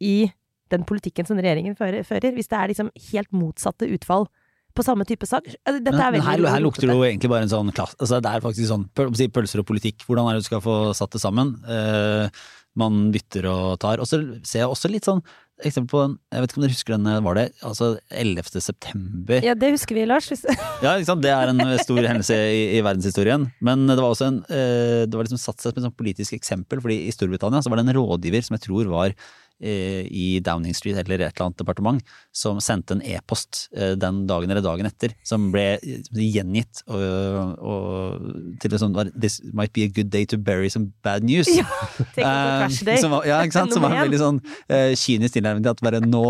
[0.02, 0.32] i
[0.72, 2.02] den politikken som regjeringen fører,
[2.34, 4.26] hvis det er liksom helt motsatte utfall
[4.74, 5.50] på samme type sak?
[5.68, 8.00] Altså, Dette er men veldig her, her lukter det jo egentlig bare en sånn klasse
[8.00, 10.06] altså Det er faktisk sånn pølser og politikk.
[10.08, 11.54] Hvordan er det du skal få satt det sammen?
[11.62, 12.42] Eh,
[12.80, 14.02] man bytter og tar.
[14.02, 15.24] Og så ser jeg også litt sånn
[15.62, 18.62] eksempel på den Jeg vet ikke om dere husker den, var det altså 11.
[18.66, 19.44] september?
[19.46, 20.32] Ja, det husker vi, Lars.
[20.86, 21.22] Ja, liksom.
[21.22, 23.46] Det er en stor hendelse i, i verdenshistorien.
[23.62, 26.82] Men det var også en eh, Det var liksom satt seg som et politisk eksempel,
[26.82, 29.16] fordi i Storbritannia så var det en rådgiver som jeg tror var
[29.62, 34.52] i Downing Street eller et eller annet departement, som sendte en e-post eh, den dagen
[34.52, 39.92] eller dagen etter, som ble eh, gjengitt og, og til sånn This might be a
[39.92, 41.50] good day to bury some bad news.
[41.52, 41.68] Ja,
[42.16, 42.96] Tenk på Crash Day.
[42.96, 43.74] Eh, som var, ja, ikke sant?
[43.76, 46.26] Som var en veldig sånn uh, kynisk tilnærming til at bare nå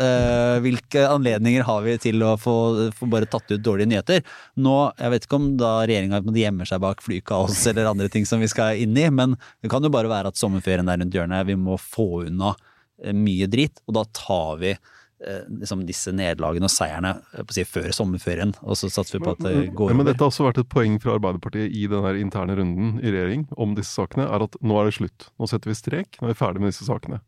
[0.00, 2.54] eh, Hvilke anledninger har vi til å få,
[2.96, 4.24] få bare tatt ut dårlige nyheter?
[4.60, 8.42] Nå, jeg vet ikke om da regjeringa gjemmer seg bak flykaos eller andre ting som
[8.42, 11.46] vi skal inn i, men det kan jo bare være at sommerferien er rundt hjørnet,
[11.50, 12.54] vi må få unna
[13.02, 17.66] eh, mye drit, og da tar vi eh, liksom disse nederlagene og seierne eh, si,
[17.68, 20.10] før sommerferien, og så satser vi på at det går Ja, men over.
[20.12, 23.76] dette har også vært et poeng fra Arbeiderpartiet i den interne runden i regjering om
[23.78, 25.30] disse sakene, er at nå er det slutt.
[25.38, 27.20] Nå setter vi strek, nå er vi ferdig med disse sakene.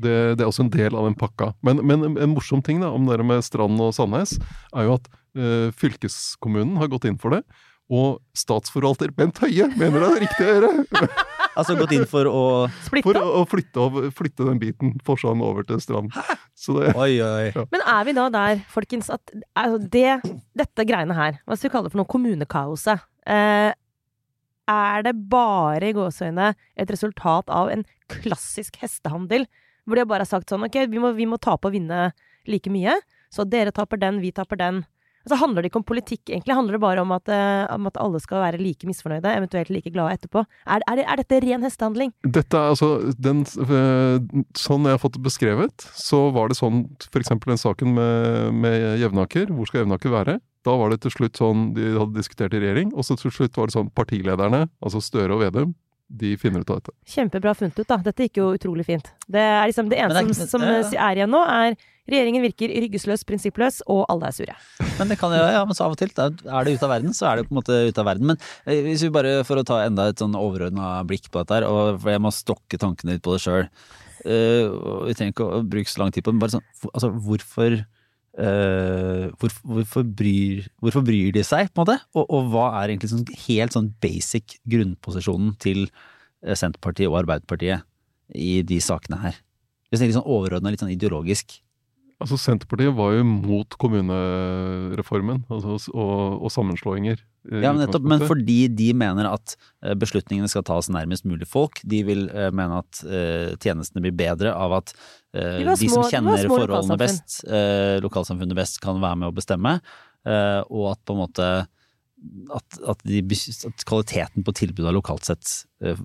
[0.00, 1.52] Det, det er også en del av den pakka.
[1.66, 4.36] Men, men en, morsom ting da, om det med Strand og Sandnes,
[4.72, 7.44] er jo at uh, fylkeskommunen har gått inn for det.
[7.90, 10.72] Og statsforvalter Bent Høie mener det er riktig å gjøre!
[11.58, 12.42] Altså gått inn for å
[12.86, 16.14] Splitte For å, å flytte, av, flytte den biten Forsand over til Strand.
[16.54, 17.50] Så det, Oi, oi.
[17.74, 21.72] Men er vi da der, folkens, at altså det, dette greiene her, hva skal vi
[21.74, 23.72] kalle det for noe, kommunekaoset, eh,
[24.70, 27.82] er det bare i gåseøyne et resultat av en
[28.14, 29.48] klassisk hestehandel,
[29.90, 32.10] hvor de bare har sagt sånn, ok, vi må, vi må tape og vinne
[32.48, 32.96] like mye,
[33.30, 34.82] så dere taper den, vi taper den.
[35.20, 37.98] Altså handler det ikke om politikk, egentlig handler det bare om at, eh, om at
[38.00, 40.46] alle skal være like misfornøyde, eventuelt like glade etterpå.
[40.64, 42.14] Er, er, er dette ren hestehandling?
[42.24, 42.88] Dette er altså
[43.20, 44.16] den, øh,
[44.56, 47.34] Sånn jeg har fått det beskrevet, så var det sånn f.eks.
[47.44, 49.52] den saken med, med Jevnaker.
[49.52, 50.38] Hvor skal Jevnaker være?
[50.64, 53.60] Da var det til slutt sånn de hadde diskutert i regjering, og så til slutt
[53.60, 55.76] var det sånn partilederne, altså Støre og Vedum,
[56.10, 56.92] de finner ut av dette.
[57.06, 58.00] Kjempebra funnet ut, da.
[58.02, 59.12] Dette gikk jo utrolig fint.
[59.30, 61.76] Det er liksom det eneste det er som, som er igjen nå, er
[62.10, 64.56] regjeringen virker ryggesløs, prinsippløs, og alle er sure.
[64.98, 66.92] Men det kan jo, ja, men så av og til da er det ute av
[66.96, 68.32] verden, så er det på en måte ute av verden.
[68.32, 71.60] Men eh, hvis vi bare, for å ta enda et sånn overordna blikk på dette
[71.60, 73.70] her, og for jeg må stokke tankene litt på det sjøl,
[74.20, 77.78] vi trenger ikke å bruke så lang tid på det, men bare sånn, altså hvorfor
[78.38, 81.98] eh, hvor, hvorfor, bryr, hvorfor bryr de seg, på en måte?
[82.14, 87.86] Og, og hva er egentlig sånn helt sånn basic grunnposisjonen til eh, Senterpartiet og Arbeiderpartiet
[88.36, 89.40] i de sakene her?
[89.90, 91.58] Hvis det er litt sånn overordna, litt sånn ideologisk.
[92.20, 97.22] Altså Senterpartiet var jo mot kommunereformen altså, og, og sammenslåinger.
[97.48, 101.80] Ja, men nettopp, men fordi de mener at eh, beslutningene skal tas nærmest mulig folk.
[101.88, 105.94] De vil uh, mene at uh, tjenestene blir bedre av at uh, De de som
[105.96, 109.78] små- de kjenner små forholdene best, eh, lokalsamfunnet best, kan være med å bestemme.
[110.28, 111.48] eh, og at på en måte
[112.52, 113.22] at, at, de,
[113.70, 115.96] at kvaliteten på tilbudet lokalt sett eh,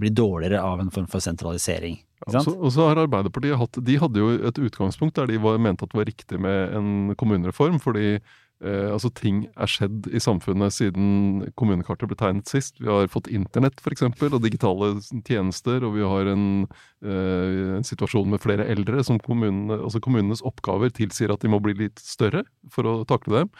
[0.00, 1.98] blir dårligere av en form for sentralisering.
[2.28, 5.86] Ikke og så har Arbeiderpartiet hatt De hadde jo et utgangspunkt der de var, mente
[5.86, 10.74] at det var riktig med en kommunereform, fordi eh, altså ting er skjedd i samfunnet
[10.76, 12.78] siden kommunekartet ble tegnet sist.
[12.80, 14.04] Vi har fått internett f.eks.
[14.06, 14.92] og digitale
[15.26, 16.46] tjenester, og vi har en,
[17.02, 21.62] eh, en situasjon med flere eldre som kommunene, altså kommunenes oppgaver tilsier at de må
[21.64, 23.56] bli litt større for å takle dem.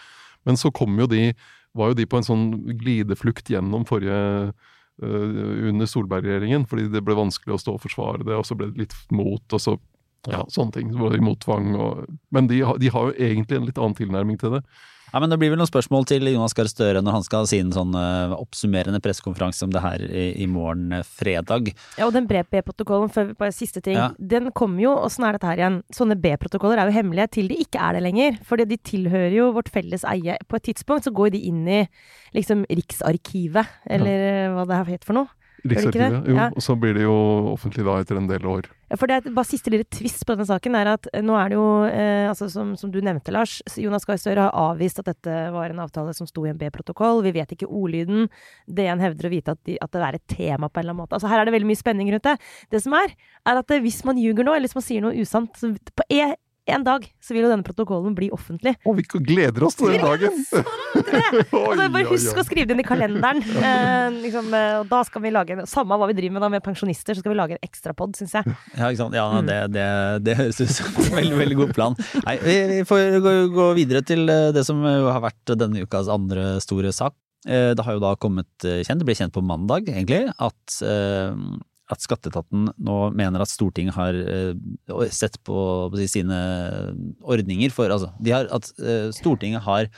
[0.46, 1.32] Men så kom jo de,
[1.74, 2.46] var jo de på en sånn
[2.78, 4.52] glideflukt gjennom forrige
[5.02, 8.84] under Solberg-regjeringen, fordi det ble vanskelig å stå og forsvare det, og så ble det
[8.84, 9.76] litt mot, og så
[10.30, 10.92] ja, sånne ting.
[10.94, 14.56] Både imot tvang og Men de, de, har jo egentlig en litt annen tilnærming til
[14.56, 14.62] det.
[15.12, 17.48] Ja, men Det blir vel noen spørsmål til Jonas Gahr Støre når han skal ha
[17.50, 21.68] sin sånn uh, oppsummerende pressekonferanse om det her i, i morgen uh, fredag.
[21.98, 24.08] Ja, og den B-protokollen, før vi bare siste ting, Ja.
[24.16, 25.78] den kommer jo Åssen er dette her igjen?
[25.92, 28.40] Sånne B-protokoller er jo hemmelige til de ikke er det lenger.
[28.48, 30.38] Fordi de tilhører jo vårt felles eie.
[30.48, 31.82] På et tidspunkt så går de inn i
[32.32, 34.50] liksom Riksarkivet, eller ja.
[34.56, 35.41] hva det er het for noe.
[35.62, 36.26] Riksarkivet.
[36.26, 36.46] Jo, Ja.
[36.50, 37.12] og så blir det jo
[37.52, 38.66] offentlig da etter en del år.
[38.90, 41.48] Ja, For det er bare siste lille tvist på denne saken er at nå er
[41.52, 45.06] det jo, eh, altså som, som du nevnte, Lars, Jonas Gahr Støre har avvist at
[45.06, 47.22] dette var en avtale som sto i en B-protokoll.
[47.22, 48.28] Vi vet ikke ordlyden.
[48.66, 51.04] DN hevder å vite at, de, at det er et tema på en eller annen
[51.06, 51.14] måte.
[51.16, 52.36] Altså Her er det veldig mye spenning rundt det.
[52.70, 53.14] Det som er,
[53.46, 56.34] er at hvis man ljuger nå, eller hvis man sier noe usant, så på en,
[56.70, 58.76] en dag så vil jo denne protokollen bli offentlig.
[58.86, 60.36] Og vi gleder oss til den dagen!
[61.52, 63.42] Og så bare husk å skrive det inn i kalenderen.
[63.62, 66.48] Eh, liksom, eh, og da skal vi lage en, Samme hva vi driver med da
[66.52, 68.54] med pensjonister, så skal vi lage en ekstrapod, syns jeg.
[68.76, 69.16] Ja, ikke sant?
[69.16, 69.46] Ja, Mm.
[69.48, 69.84] det, det,
[70.26, 71.96] det høres ut som en veldig, veldig god plan.
[72.26, 72.56] Nei, vi,
[72.88, 77.14] får gå, gå videre til eh, det som har vært denne ukas andre store sak.
[77.46, 80.78] Eh, Det har jo da kommet eh, kjent, det ble kjent på mandag egentlig, at,
[80.86, 81.32] eh,
[81.90, 85.56] at Skatteetaten nå mener at Stortinget har eh, sett på,
[85.90, 86.38] på si, sine
[87.20, 89.90] ordninger for Altså, de har, at eh, Stortinget har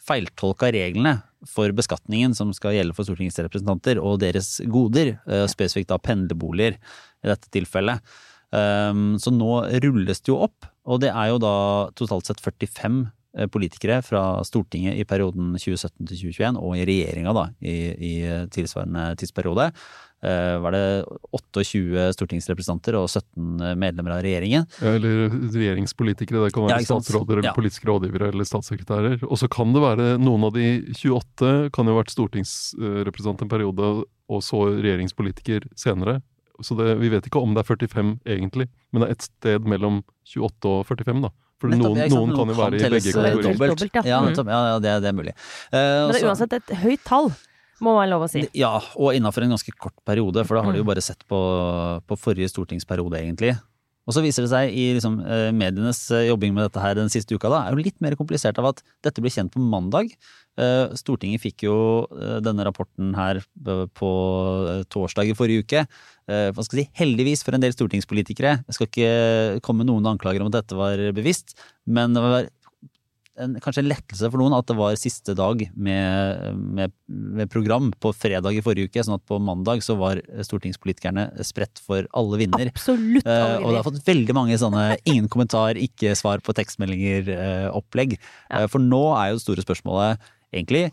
[0.00, 5.90] feiltolka reglene for beskatningen som skal gjelde for Stortingets representanter og deres goder, eh, spesifikt
[5.92, 8.04] da pendlerboliger i dette tilfellet.
[8.50, 11.54] Um, Så nå rulles det jo opp, og det er jo da
[11.94, 13.10] totalt sett 45 eh,
[13.54, 18.12] politikere fra Stortinget i perioden 2017 til 2021, og i regjeringa da, i, i
[18.50, 19.68] tilsvarende tidsperiode.
[20.20, 20.82] Eh, Var det
[21.32, 24.66] 28 stortingsrepresentanter og 17 medlemmer av regjeringen?
[24.82, 27.54] Ja, Eller regjeringspolitikere, det kan være ja, statsråder eller Ja.
[27.56, 29.22] politiske rådgivere eller statssekretærer.
[29.24, 33.52] Og så kan det være noen av de 28 kan jo ha vært stortingsrepresentant en
[33.52, 36.20] periode, og så regjeringspolitiker senere.
[36.60, 39.64] Så det, vi vet ikke om det er 45 egentlig, men det er et sted
[39.64, 41.30] mellom 28 og 45, da.
[41.60, 42.14] For Nettopp, noen, sant?
[42.16, 43.42] noen kan jo være i begge kategorier.
[43.44, 43.70] dobbelt.
[43.76, 43.94] dobbelt.
[43.94, 44.02] ja.
[44.08, 44.28] Ja, Mm.
[44.30, 44.48] nettopp.
[44.48, 45.34] ja, ja det, det er mulig.
[45.68, 47.30] Uh, Men det er uansett et høyt tall,
[47.80, 48.46] må være lov å si.
[48.56, 51.40] Ja, og innafor en ganske kort periode, for da har de jo bare sett på,
[52.08, 53.54] på forrige stortingsperiode, egentlig.
[54.08, 57.10] Og så viser det seg i liksom, eh, medienes eh, jobbing med dette her den
[57.12, 60.10] siste uka, da, er jo litt mer komplisert av at dette ble kjent på mandag.
[60.60, 61.76] Eh, Stortinget fikk jo
[62.44, 63.42] denne rapporten her
[63.96, 64.10] på
[64.92, 65.84] torsdag i forrige uke.
[66.30, 68.60] Hva skal jeg si, heldigvis for en del stortingspolitikere.
[68.66, 71.56] Det skal ikke komme noen anklager om at dette var bevisst,
[71.90, 72.50] men det var
[73.44, 77.90] en, kanskje en lettelse for noen at det var siste dag med, med, med program
[78.02, 82.42] på fredag i forrige uke, sånn at på mandag så var stortingspolitikerne spredt for alle
[82.42, 82.72] vinder.
[82.72, 83.24] Absolutt.
[83.24, 83.56] alle vinner.
[83.56, 88.18] Uh, og det har fått veldig mange sånne ingen kommentar, ikke svar på tekstmeldinger-opplegg.
[88.50, 88.66] Ja.
[88.70, 90.88] for nå er jo det store spørsmålet egentlig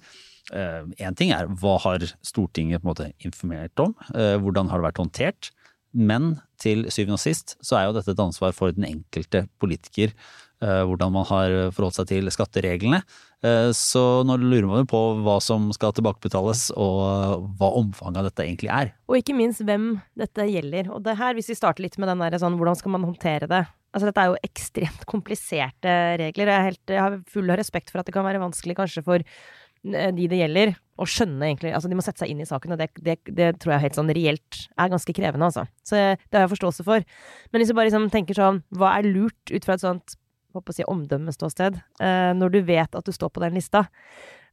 [0.47, 4.85] Én ting er hva har Stortinget på en måte informert om, eh, hvordan har det
[4.85, 5.49] vært håndtert?
[5.91, 10.13] Men til syvende og sist så er jo dette et ansvar for den enkelte politiker.
[10.61, 13.01] Eh, Hvordan man har forholdt seg til skattereglene.
[13.45, 18.29] Eh, Så nå lurer man jo på hva som skal tilbakebetales og hva omfanget av
[18.29, 18.93] dette egentlig er.
[19.09, 20.89] Og ikke minst hvem dette gjelder.
[20.93, 23.49] Og det her, hvis vi starter litt med den der sånn, hvordan skal man håndtere
[23.51, 23.63] det?
[23.93, 25.93] Altså dette er jo ekstremt kompliserte
[26.23, 26.51] regler.
[26.53, 30.11] Jeg, helt, jeg har full respekt for at det kan være vanskelig kanskje for eh,
[30.13, 32.79] de det gjelder, å skjønne egentlig Altså de må sette seg inn i saken, og
[32.81, 35.67] det, det, det tror jeg helt sånn reelt er ganske krevende, altså.
[35.85, 37.05] Så det har jeg forståelse for.
[37.53, 40.17] Men hvis du bare liksom tenker sånn, hva er lurt ut fra et sånt
[40.55, 43.85] håper å si omdømmeståsted, eh, når du vet at du står på den lista?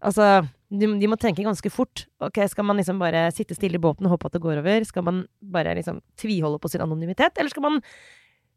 [0.05, 2.07] Altså, de, de må tenke ganske fort.
[2.21, 4.85] Ok, Skal man liksom bare sitte stille i båten og håpe at det går over?
[4.85, 7.39] Skal man bare liksom tviholde på sin anonymitet?
[7.39, 7.81] Eller skal man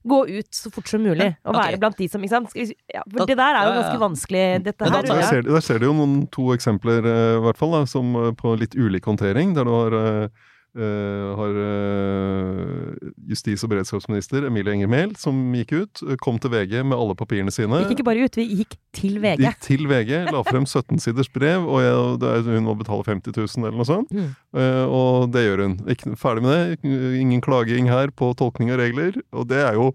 [0.07, 1.57] gå ut så fort som mulig og Ja, ok.
[1.67, 2.51] være blant de som ikke sant?
[2.93, 4.03] Ja, for Da- det der er jo ganske ja.
[4.07, 4.43] vanskelig.
[4.63, 7.41] Dette Men da her Der ser, der ser du jo noen to eksempler, eh, i
[7.43, 9.53] hvert fall, da, som eh, på litt ulik håndtering.
[9.55, 10.27] Der du har, eh,
[10.75, 16.83] har eh, justis- og beredskapsminister Emilie Enger Mehl som gikk ut, eh, kom til VG
[16.85, 17.79] med alle papirene sine.
[17.83, 19.41] Gikk ikke bare ut, vi gikk til VG.
[19.45, 23.65] Gikk til VG, la frem 17-siders brev, og jeg, det hun må betale 50 000
[23.65, 24.13] eller noe sånt.
[24.13, 24.29] Mm.
[24.61, 25.79] Eh, og det gjør hun.
[25.93, 26.53] Ikke, ferdig med
[26.83, 26.93] det.
[27.23, 29.17] Ingen klaging her på tolkning av regler.
[29.33, 29.89] Og det er jo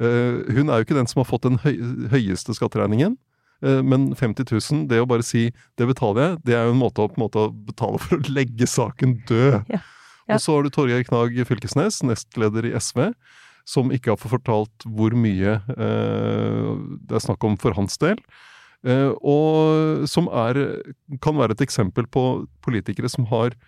[0.00, 1.74] eh, Hun er jo ikke den som har fått den høy,
[2.14, 3.16] høyeste skatteregningen.
[3.66, 6.84] Eh, Men 50 000, det å bare si 'det betaler jeg', det er jo en
[6.84, 9.64] måte å, på en måte betale for å legge saken død.
[9.68, 9.80] Ja.
[10.30, 10.38] Ja.
[10.38, 13.10] Og så har du Torgeir Knag Fylkesnes, nestleder i SV,
[13.68, 16.70] som ikke har fortalt hvor mye eh,
[17.06, 18.20] det er snakk om for hans del.
[18.86, 20.62] Eh, og som er,
[21.22, 23.58] kan være et eksempel på politikere som har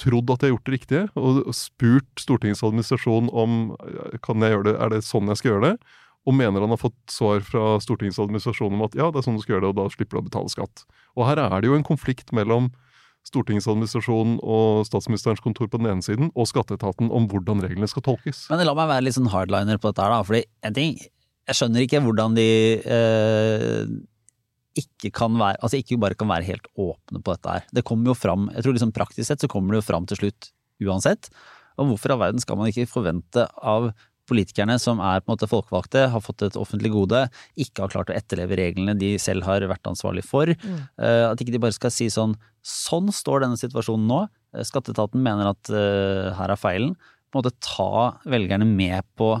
[0.00, 3.74] trodd at de har gjort det riktige, og spurt Stortingets administrasjon om
[4.24, 5.96] kan jeg gjøre det, er det sånn jeg skal gjøre det,
[6.28, 9.36] og mener han har fått svar fra Stortingets administrasjon om at ja, det er sånn
[9.36, 10.84] du skal gjøre det, og da slipper du å betale skatt.
[11.16, 12.70] Og her er det jo en konflikt mellom
[13.28, 18.04] Stortingets administrasjon og statsministerens kontor på den ene siden, og skatteetaten om hvordan reglene skal
[18.06, 18.46] tolkes.
[18.50, 20.24] Men la meg være litt sånn hardliner på dette her, da.
[20.26, 20.96] Fordi en ting,
[21.50, 22.48] jeg skjønner ikke hvordan de
[22.80, 23.92] eh,
[24.80, 27.64] ikke kan være Altså ikke bare kan være helt åpne på dette her.
[27.74, 30.20] Det kommer jo fram Jeg tror liksom praktisk sett så kommer det jo fram til
[30.20, 31.28] slutt uansett.
[31.80, 33.90] Og hvorfor all verden skal man ikke forvente av
[34.30, 37.24] politikerne som er på en måte folkevalgte, har fått et offentlig gode,
[37.60, 40.50] ikke har klart å etterleve reglene de selv har vært ansvarlig for.
[40.50, 40.80] Mm.
[41.00, 44.18] Uh, at ikke de bare skal si sånn Sånn står denne situasjonen nå.
[44.52, 46.90] Uh, skatteetaten mener at uh, her er feilen.
[47.32, 49.32] På en måte ta velgerne med på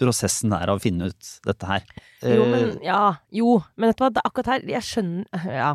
[0.00, 1.84] prosessen der av å finne ut dette her.
[2.24, 5.70] Jo, men ja, jo, men vet akkurat her Jeg skjønner Ja,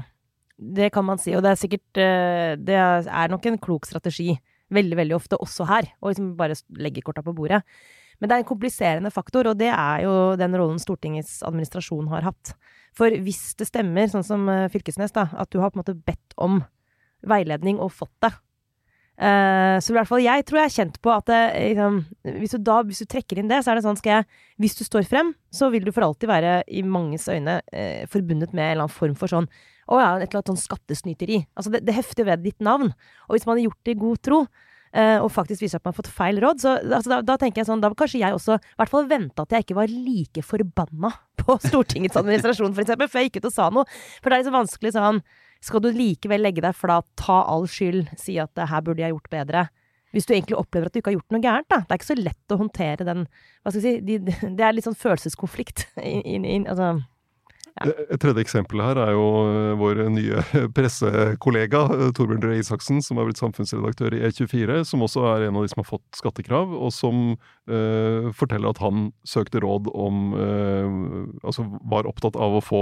[0.57, 1.99] det kan man si, og det er sikkert
[2.61, 4.35] Det er nok en klok strategi
[4.75, 7.61] veldig, veldig ofte også her, å liksom bare legge korta på bordet.
[8.21, 12.29] Men det er en kompliserende faktor, og det er jo den rollen Stortingets administrasjon har
[12.29, 12.53] hatt.
[12.97, 15.97] For hvis det stemmer, sånn som eh, Fylkesnes, da, at du har på en måte
[15.97, 16.61] bedt om
[17.27, 18.33] veiledning og fått det,
[19.21, 21.39] Uh, så i hvert fall jeg tror jeg er kjent på at det,
[21.75, 21.97] liksom,
[22.39, 24.25] hvis, du da, hvis, du trekker inn det, så er det sånn skal jeg
[24.63, 28.55] Hvis du står frem, så vil du for alltid være i manges øyne eh, forbundet
[28.55, 29.45] med en eller annen form for sånn
[29.91, 31.37] Å ja, et eller annet sånn skattesnyteri.
[31.53, 32.95] Altså det, det hefter ved ditt navn.
[33.27, 34.41] Og hvis man har gjort det i god tro,
[34.91, 36.63] og faktisk viser at man har fått feil råd.
[36.63, 39.45] Så altså, da, da, tenker jeg sånn, da kanskje jeg også i hvert fall vente
[39.45, 43.55] at jeg ikke var like forbanna på Stortingets administrasjon, eksempel, før jeg gikk ut og
[43.55, 44.01] sa noe.
[44.19, 45.21] For det er liksom vanskelig sånn
[45.61, 49.13] Skal du likevel legge deg flat, ta all skyld, si at det her burde jeg
[49.13, 49.67] gjort bedre?
[50.11, 51.81] Hvis du egentlig opplever at du ikke har gjort noe gærent, da.
[51.85, 54.75] Det er ikke så lett å håndtere den Hva skal jeg si de, Det er
[54.75, 55.87] litt sånn følelseskonflikt.
[56.01, 57.10] In, in, altså ja.
[57.79, 60.41] Et tredje eksempel her er jo eh, vår nye
[60.75, 65.57] pressekollega eh, Torbjørn Røe Isaksen, som er blitt samfunnsredaktør i E24, som også er en
[65.57, 67.21] av de som har fått skattekrav, og som
[67.71, 70.99] uh, forteller at han søkte råd om uh,
[71.47, 72.81] Altså var opptatt av å få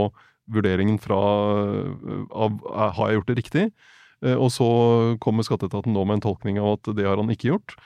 [0.50, 2.60] vurderingen fra uh, av
[2.98, 3.70] har jeg gjort det riktig?
[4.20, 4.66] og så
[5.24, 7.78] kommer skatteetaten nå med en tolkning av at det har han ikke gjort.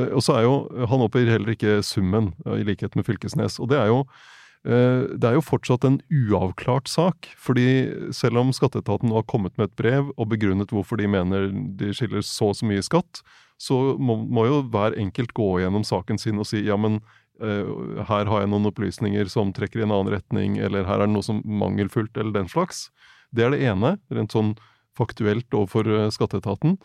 [0.00, 0.54] og så er jo
[0.88, 3.58] Han oppgir heller ikke summen, i likhet med Fylkesnes.
[3.60, 4.22] og det er jo Eh,
[4.64, 7.26] det er jo fortsatt en uavklart sak.
[7.36, 11.50] fordi selv om skatteetaten nå har kommet med et brev og begrunnet hvorfor de mener
[11.52, 13.20] de skiller så og så mye skatt,
[13.60, 17.00] så må, må, jo hver enkelt gå gjennom saken sin og si ja, men
[17.42, 21.08] uh, her har jeg noen opplysninger som trekker i en annen retning, eller her er
[21.08, 22.88] det noe som mangelfullt, eller den slags.
[23.34, 24.54] Det er det ene, rent sånn
[24.98, 26.76] faktuelt overfor uh, skatteetaten.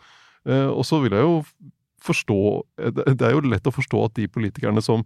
[0.48, 1.36] Uh, og så vil jeg jo
[2.00, 2.36] forstå
[2.96, 5.02] Det er jo lett å forstå at de politikerne som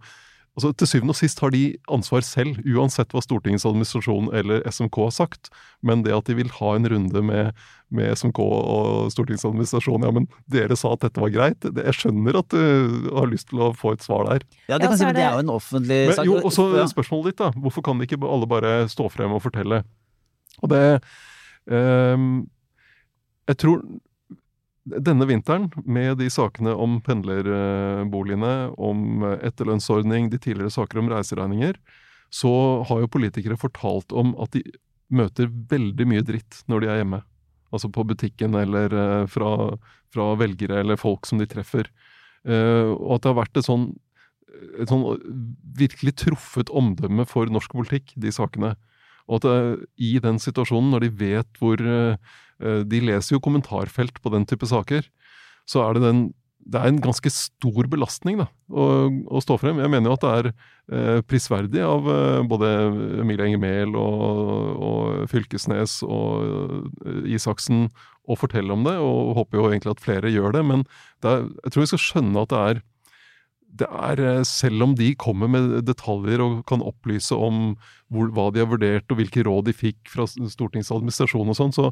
[0.55, 4.99] Altså, til syvende og sist har de ansvar selv, uansett hva Stortingets administrasjon eller SMK
[5.03, 5.49] har sagt.
[5.83, 10.13] Men det at de vil ha en runde med, med SMK og Stortingets administrasjon Ja,
[10.15, 11.59] men dere sa at dette var greit.
[11.59, 14.47] Det, jeg skjønner at du har lyst til å få et svar der.
[14.69, 16.29] Ja, det, kan si, men det er jo en offentlig sak.
[16.29, 17.51] Jo, og så spørsmålet ditt, da.
[17.65, 19.83] Hvorfor kan ikke alle bare stå frem og fortelle?
[20.63, 20.83] Og det
[21.67, 22.45] um,
[23.51, 23.83] Jeg tror
[24.85, 31.79] denne vinteren, med de sakene om pendlerboligene, om etterlønnsordning, de tidligere saker om reiseregninger,
[32.33, 32.51] så
[32.89, 34.63] har jo politikere fortalt om at de
[35.13, 37.21] møter veldig mye dritt når de er hjemme.
[37.73, 39.51] Altså på butikken eller eh, fra,
[40.13, 41.89] fra velgere eller folk som de treffer.
[42.45, 43.87] Eh, og at det har vært et sånn,
[44.79, 45.05] et sånn
[45.77, 48.75] virkelig truffet omdømme for norsk politikk, de sakene.
[49.25, 51.81] Og at det, i den situasjonen, når de vet hvor
[52.63, 55.07] Eh, de leser jo kommentarfelt på den type saker.
[55.69, 56.25] Så er det den
[56.65, 59.77] det er en ganske stor belastning da, å, å stå frem.
[59.83, 62.71] Jeg mener jo at det er eh, prisverdig av eh, både
[63.21, 67.85] Emilie Enger Mehl og, og, Fylkesnes og eh, Isaksen
[68.25, 70.65] å fortelle om det, og håper jo egentlig at flere gjør det.
[70.65, 70.87] Men
[71.21, 72.81] det er, jeg tror vi skal skjønne at det er,
[73.75, 77.73] det er eh, Selv om de kommer med detaljer og kan opplyse om
[78.13, 81.89] hvor, hva de har vurdert og hvilke råd de fikk fra stortingsadministrasjonen og sånn, så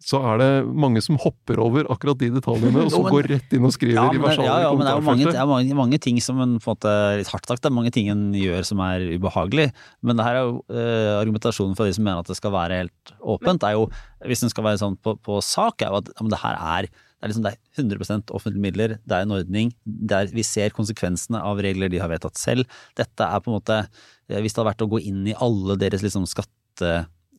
[0.00, 3.66] så er det mange som hopper over akkurat de detaljene, og så går rett inn
[3.68, 6.20] og skriver ja, i versaler ja, ja, men det er, mange, er mange, mange, ting
[6.24, 8.80] som en, på en måte, litt hardt sagt, det er mange ting en gjør som
[8.84, 9.68] er ubehagelig.
[10.00, 12.80] Men det her er jo eh, argumentasjonen for de som mener at det skal være
[12.80, 13.90] helt åpent, er jo,
[14.24, 16.90] hvis den skal være sånn på, på sak, er jo at ja, det her er
[17.20, 20.72] det er, liksom, det er 100 offentlige midler, det er en ordning der vi ser
[20.72, 22.64] konsekvensene av regler de har vedtatt selv.
[22.96, 25.76] Dette er på en måte eh, Hvis det hadde vært å gå inn i alle
[25.76, 26.94] deres liksom skatte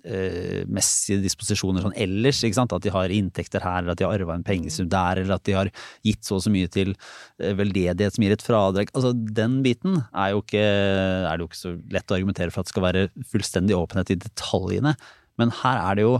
[0.05, 0.61] eh,
[1.23, 2.43] disposisjoner sånn ellers.
[2.45, 5.45] At de har inntekter her, eller at de har arva en pengesum der, eller at
[5.49, 5.71] de har
[6.05, 8.93] gitt så og så mye til eh, veldedighet som gir et fradrag.
[8.93, 12.61] Altså Den biten er jo ikke, er det jo ikke så lett å argumentere for
[12.61, 14.95] at det skal være fullstendig åpenhet i detaljene.
[15.41, 16.15] Men her er det jo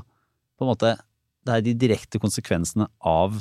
[0.58, 0.97] på en måte
[1.41, 3.39] Det er de direkte konsekvensene av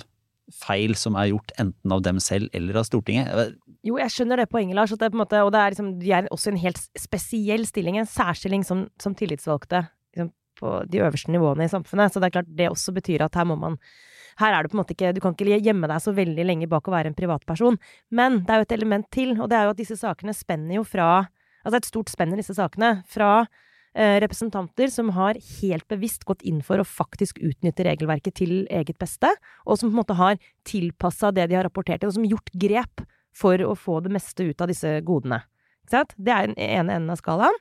[0.55, 3.57] feil som er gjort enten av dem selv eller av Stortinget.
[3.87, 4.93] Jo, jeg skjønner det poenget, Lars.
[4.95, 7.67] At det på en måte, og det er liksom, de er også en helt spesiell
[7.69, 9.85] stilling, en særstilling som, som tillitsvalgte
[10.15, 12.13] liksom, på de øverste nivåene i samfunnet.
[12.13, 13.81] Så det er klart det også betyr at her må man
[14.41, 16.69] her er det på en måte ikke Du kan ikke gjemme deg så veldig lenge
[16.71, 17.77] bak å være en privatperson.
[18.15, 20.81] Men det er jo et element til, og det er jo at disse sakene spenner
[20.81, 21.11] jo fra
[21.61, 23.03] Altså et stort spenn i disse sakene.
[23.05, 23.43] Fra
[23.95, 29.33] representanter som har helt bevisst gått inn for å faktisk utnytte regelverket til eget beste,
[29.67, 32.53] og som på en måte har tilpassa det de har rapportert til, og som gjort
[32.55, 33.03] grep
[33.35, 35.43] for å få det meste ut av disse godene.
[35.91, 37.57] Det er den ene enden av skalaen.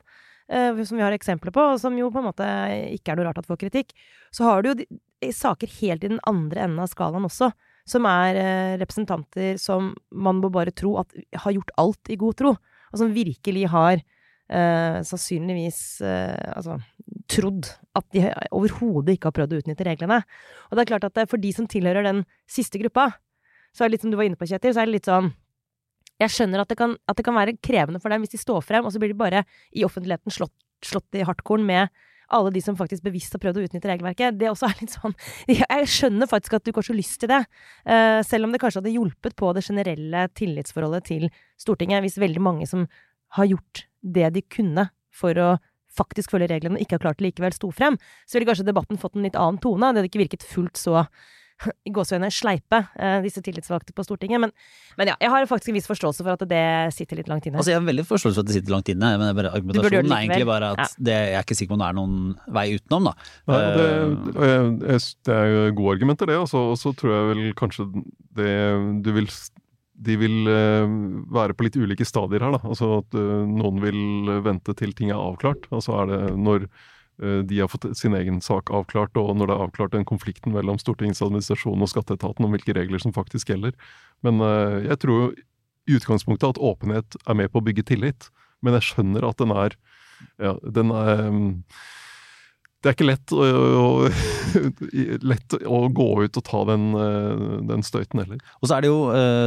[0.50, 2.46] Uh, som vi har eksempler på, og som jo på en måte
[2.90, 3.92] ikke er noe rart at får kritikk.
[4.34, 7.52] Så har du jo saker helt i den andre enden av skalaen også,
[7.86, 11.14] som er uh, representanter som man må bare tro at
[11.44, 12.56] har gjort alt i god tro,
[12.90, 14.02] og som virkelig har
[14.50, 16.80] uh, sannsynligvis altså
[17.30, 20.20] trodd at de overhodet ikke har prøvd å utnytte reglene.
[20.68, 23.12] Og det er klart at for de som tilhører den siste gruppa,
[23.70, 25.30] så er det litt som du var inne på, Kjetil, så er det litt sånn
[26.20, 28.60] jeg skjønner at det, kan, at det kan være krevende for dem hvis de står
[28.64, 30.52] frem, og så blir de bare i offentligheten slått,
[30.84, 31.88] slått i hardkorn med
[32.30, 34.36] alle de som faktisk bevisst har prøvd å utnytte regelverket.
[34.38, 35.16] Det også er litt sånn
[35.50, 37.40] Jeg skjønner faktisk at du ikke har så lyst til det.
[37.82, 41.26] Uh, selv om det kanskje hadde hjulpet på det generelle tillitsforholdet til
[41.60, 42.86] Stortinget, hvis veldig mange som
[43.38, 45.50] har gjort det de kunne for å
[45.96, 49.00] faktisk følge reglene og ikke har klart det likevel, sto frem, så ville kanskje debatten
[49.00, 49.90] fått en litt annen tone.
[49.90, 51.04] Det hadde ikke virket fullt så
[51.88, 54.40] i gåseøyne sleipe, eh, disse tillitsvalgte på Stortinget.
[54.40, 54.52] Men,
[54.96, 56.62] men, ja, jeg har faktisk en viss forståelse for at det
[56.96, 57.60] sitter litt langt inne.
[57.60, 60.24] Altså Jeg har veldig forståelse for at det sitter langt inne, men bare, argumentasjonen er
[60.24, 60.88] egentlig bare at ja.
[61.10, 62.18] det, jeg er ikke sikker på om det er noen
[62.60, 63.30] vei utenom, da.
[63.50, 63.88] Nei, det,
[64.48, 66.40] eh, det, er gode argumenter, det.
[66.40, 67.90] Og så tror jeg vel kanskje
[68.38, 68.54] det
[69.04, 69.28] du vil
[70.00, 70.88] de vil uh,
[71.32, 72.56] være på litt ulike stadier her.
[72.56, 75.68] da, altså at uh, Noen vil vente til ting er avklart.
[75.74, 76.68] altså er det når
[77.22, 80.54] Eh, de har fått sin egen sak avklart, og når det er avklart den konflikten
[80.56, 83.76] mellom Stortingets administrasjon og skatteetaten om hvilke regler som faktisk gjelder.
[84.24, 85.34] Men eh, jeg tror
[85.88, 88.30] i utgangspunktet at åpenhet er med på å bygge tillit.
[88.64, 89.76] Men jeg skjønner at den er,
[90.40, 91.28] ja, den er
[92.80, 93.46] det er ikke lett å,
[93.80, 93.88] å,
[95.32, 98.40] lett å, gå ut og ta den, eh, den, støyten heller.
[98.60, 99.00] Og så er det jo,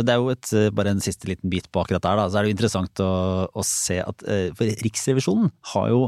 [0.06, 2.28] det er jo et, bare en siste liten bit på akkurat der, da.
[2.30, 3.13] Så er det jo interessant å,
[3.50, 6.04] å se at For Riksrevisjonen har jo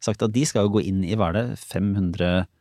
[0.00, 2.59] sagt at de skal jo gå inn i, hva er det, 500 Uh,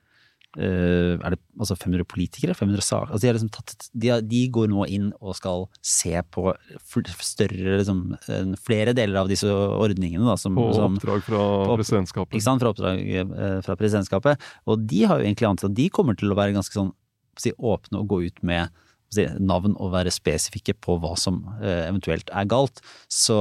[0.57, 2.55] er det altså 500 politikere?
[2.57, 3.13] 500 saker?
[3.13, 6.49] Altså de, liksom tatt, de, de, går nå inn og skal se på
[7.21, 8.01] større, liksom,
[8.65, 10.25] flere deler av disse ordningene.
[10.25, 12.33] Da, som, på oppdrag fra på, presidentskapet.
[12.33, 14.49] Ikke sant, fra oppdrag uh, fra presidentskapet.
[14.69, 16.93] Og de har jo egentlig antatt at de kommer til å være ganske sånn
[17.39, 18.73] si, åpne og gå ut med
[19.39, 22.81] navn og være spesifikke på hva som eh, eventuelt er galt.
[23.09, 23.37] Så,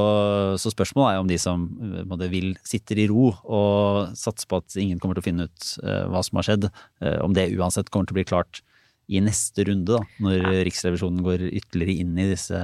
[0.60, 1.66] så spørsmålet er om de som
[2.08, 5.68] måte, vil sitter i ro og satser på at ingen kommer til å finne ut
[5.84, 6.66] uh, hva som har skjedd,
[7.22, 8.62] om det uansett kommer til å bli klart
[9.08, 10.50] i neste runde, da, når ja.
[10.68, 12.58] Riksrevisjonen går ytterligere inn i, disse,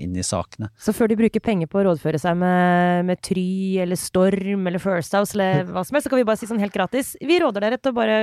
[0.00, 0.72] inn i sakene.
[0.82, 4.82] Så før de bruker penger på å rådføre seg med, med Try eller Storm eller
[4.82, 7.38] First House eller hva som helst, så kan vi bare si sånn helt gratis Vi
[7.38, 8.18] råder dere til å bare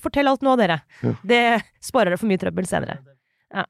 [0.00, 0.80] fortelle alt nå, dere.
[1.04, 1.12] Ja.
[1.34, 1.42] Det
[1.84, 3.02] sparer dere for mye trøbbel senere.
[3.52, 3.66] Ja.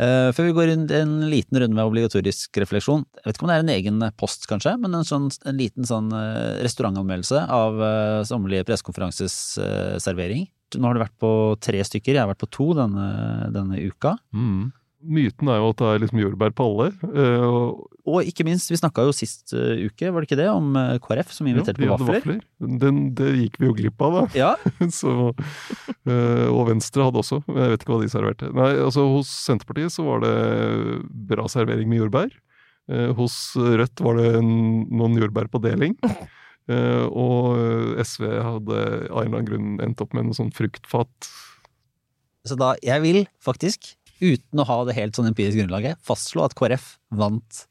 [0.00, 3.02] Uh, før vi går inn en liten runde med obligatorisk refleksjon.
[3.18, 5.88] Jeg vet ikke om det er en egen post, kanskje, men en, sånn, en liten
[5.88, 10.48] sånn uh, restaurantanmeldelse av uh, sommerlige pressekonferanses uh, servering.
[10.78, 13.08] Nå har du vært på tre stykker, jeg har vært på to denne,
[13.52, 14.16] denne uka.
[14.32, 16.88] Mm myten er jo at det er liksom jordbær på alle.
[17.04, 20.48] Uh, og, og, ikke minst, vi snakka jo sist uh, uke, var det ikke det,
[20.52, 22.20] om uh, KrF som inviterte ja, på vafler?
[22.20, 22.42] vafler.
[22.82, 24.24] Den, det gikk vi jo glipp av, da.
[24.36, 24.52] Ja.
[25.00, 25.32] så,
[26.50, 28.50] og Venstre hadde også, jeg vet ikke hva de serverte.
[28.56, 30.34] Nei, altså Hos Senterpartiet så var det
[31.30, 32.34] bra servering med jordbær.
[33.16, 34.52] hos Rødt var det en,
[34.90, 35.96] noen jordbær på deling.
[36.70, 41.30] og SV hadde av en eller annen grunn endt opp med noe sånn fruktfat.
[42.48, 46.56] Så da, jeg vil faktisk uten å ha det helt sånn empirisk grunnlaget, fastslå at
[46.58, 47.64] KrF vant.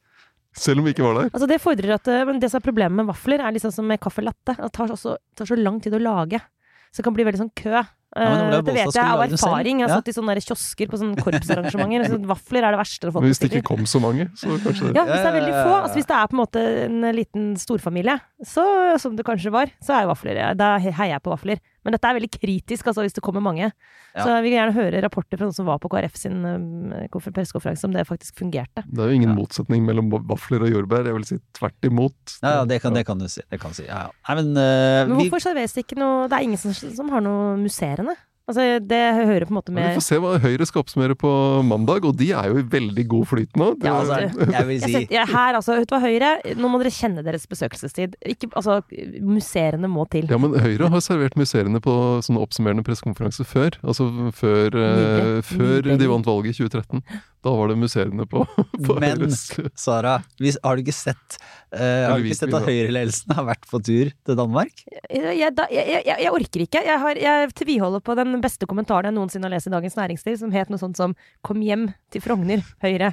[0.60, 1.30] Selv om vi ikke var der?
[1.30, 3.86] Altså Det fordrer at eh, Men det som er problemet med vafler, er liksom som
[3.88, 4.58] med caffè latte.
[4.58, 6.42] Det tar, også, tar så lang tid å lage.
[6.90, 7.84] Så det kan bli veldig sånn kø.
[8.18, 8.30] Ja,
[8.66, 9.84] det vet jeg av erfaring.
[9.84, 9.98] Jeg har ja.
[10.00, 12.08] satt i sånne kiosker på sånne korpsarrangementer.
[12.10, 14.90] så vafler er det verste å få Hvis det ikke kom så mange, så kanskje
[14.90, 15.76] det Ja, hvis det er veldig få.
[15.76, 18.66] Altså Hvis det er på en måte en liten storfamilie, så,
[19.04, 21.62] som det kanskje var, så er vafler Da heier jeg på vafler.
[21.90, 23.72] Men dette er veldig kritisk, altså, hvis det kommer mange.
[24.14, 24.22] Ja.
[24.22, 27.88] Så vi vil gjerne høre rapporter fra noen som var på KrF sin um, pressekonferanse,
[27.90, 28.84] om det faktisk fungerte.
[28.86, 31.10] Det er jo ingen motsetning mellom vafler og jordbær.
[31.10, 32.38] Jeg vil si tvert imot.
[32.44, 33.42] Ja, ja det, kan, det, kan, du si.
[33.50, 33.88] Det kan si.
[33.90, 35.46] Ja, Nei, men, uh, men, hvorfor vi...
[35.48, 38.14] serveres det ikke noe Det er ingen som, som har noe musserende.
[38.50, 39.92] Altså, det hører på en måte med...
[39.92, 41.30] Vi får se hva Høyre skal oppsummere på
[41.70, 43.68] mandag, og de er jo i veldig god flyt nå.
[43.78, 44.18] Det- Ja, Altså,
[44.50, 47.24] jeg vil si Jeg ser, her, altså, vet du hva, Høyre, nå må dere kjenne
[47.26, 48.16] deres besøkelsestid.
[48.26, 48.80] Ikke, altså,
[49.22, 50.28] museene må til.
[50.32, 51.94] Ja, men Høyre har servert museene på
[52.26, 53.78] sånne oppsummerende pressekonferanser før.
[53.84, 57.04] Altså før, eh, før de vant valget i 2013.
[57.46, 58.42] Da var det museene på,
[58.86, 59.46] på Men Høyres
[59.80, 61.38] Sara, har du ikke sett
[61.74, 64.84] eh, Har du ikke sett at Høyre-ledelsen har vært på tur til Danmark?
[65.10, 66.84] Jeg, da, jeg, jeg, jeg orker ikke.
[66.86, 70.38] Jeg, har, jeg tviholder på den beste kommentaren jeg noensinne har lest i Dagens Næringsliv,
[70.42, 71.16] som het noe sånt som
[71.46, 73.12] 'Kom hjem til Frogner, Høyre'.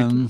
[0.00, 0.22] Um,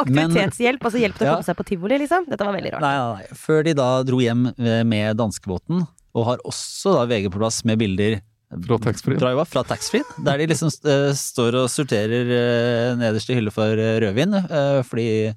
[0.00, 1.34] Aktivitetshjelp, altså hjelp til å Ja.
[1.36, 2.28] komme seg på tivoli, liksom.
[2.30, 2.84] Dette var veldig rart.
[2.86, 3.36] Nei, nei, nei.
[3.36, 4.48] Før de da dro hjem
[4.88, 5.84] med danskebåten,
[6.16, 8.20] og har også da VG på plass med bilder
[8.62, 9.18] Fra taxfree.
[9.18, 13.98] Fra taxfree, der de liksom uh, står og sorterer uh, nederst i hylle for uh,
[14.00, 14.38] rødvin,
[14.86, 15.34] fordi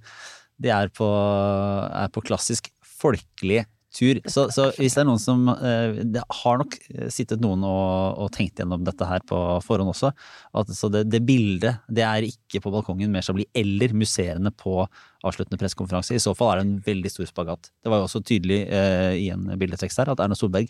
[0.59, 4.19] de er på, er på klassisk folkelig tur.
[4.29, 6.75] Så, så hvis det er noen som eh, Det har nok
[7.13, 10.11] sittet noen og, og tenkt gjennom dette her på forhånd også.
[10.59, 14.83] At, så det, det bildet, det er ikke på balkongen med Chablis eller museene på
[15.25, 16.15] avsluttende pressekonferanse.
[16.15, 17.71] I så fall er det en veldig stor spagat.
[17.83, 20.69] Det var jo også tydelig eh, i en bildetekst her at Erna Solberg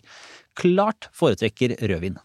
[0.58, 2.18] klart foretrekker rødvin.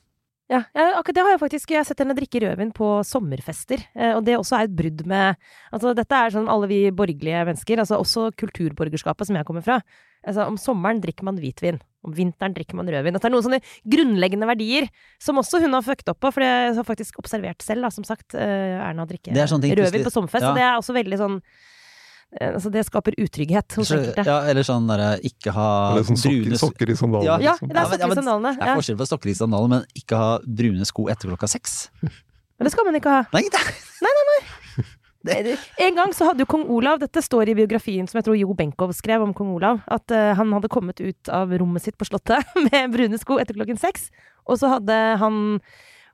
[0.45, 1.71] Ja, ja, akkurat det har jeg faktisk.
[1.73, 3.81] Jeg har sett henne drikke rødvin på sommerfester.
[3.97, 5.39] Eh, og det også er et brudd med
[5.73, 9.79] Altså, dette er sånn alle vi borgerlige mennesker, altså også kulturborgerskapet som jeg kommer fra.
[10.25, 11.81] Altså, om sommeren drikker man hvitvin.
[12.05, 13.17] Om vinteren drikker man rødvin.
[13.17, 14.89] Det er noen sånne grunnleggende verdier
[15.21, 18.05] som også hun har fucket opp på, for det har faktisk observert selv, da, som
[18.05, 20.45] sagt, eh, Erna drikke Det er sånne ting rødvin på sommerfest.
[20.45, 20.53] ja.
[20.53, 21.41] Og det er også veldig sånn
[22.35, 24.25] Altså, det skaper utrygghet hos enkelte.
[24.27, 27.29] Ja, eller sånn derre ikke ha Eller sånn sokker, brune sokker i sandalene.
[27.29, 27.37] Ja.
[27.39, 27.69] Ja, liksom.
[27.69, 28.51] det er Ja, sokker ja, i men Ja.
[28.59, 31.77] Det er forskjell på sokker i sandalene, men ikke ha brune sko etter klokka seks.
[32.03, 33.23] Men det skal man ikke ha.
[33.35, 33.45] Nei,
[35.25, 38.27] det er En gang så hadde jo kong Olav, dette står i biografien som jeg
[38.27, 41.87] tror Jo Benkow skrev om kong Olav, at uh, han hadde kommet ut av rommet
[41.87, 44.09] sitt på Slottet med brune sko etter klokken seks.
[44.45, 45.39] Og så hadde han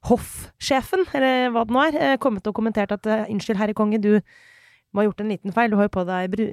[0.07, 3.99] hoffsjefen, eller hva det nå er, eh, kommet og kommentert at eh, unnskyld, herre konge,
[4.01, 4.17] du
[4.91, 6.47] må ha gjort en liten feil, du har jo på deg bru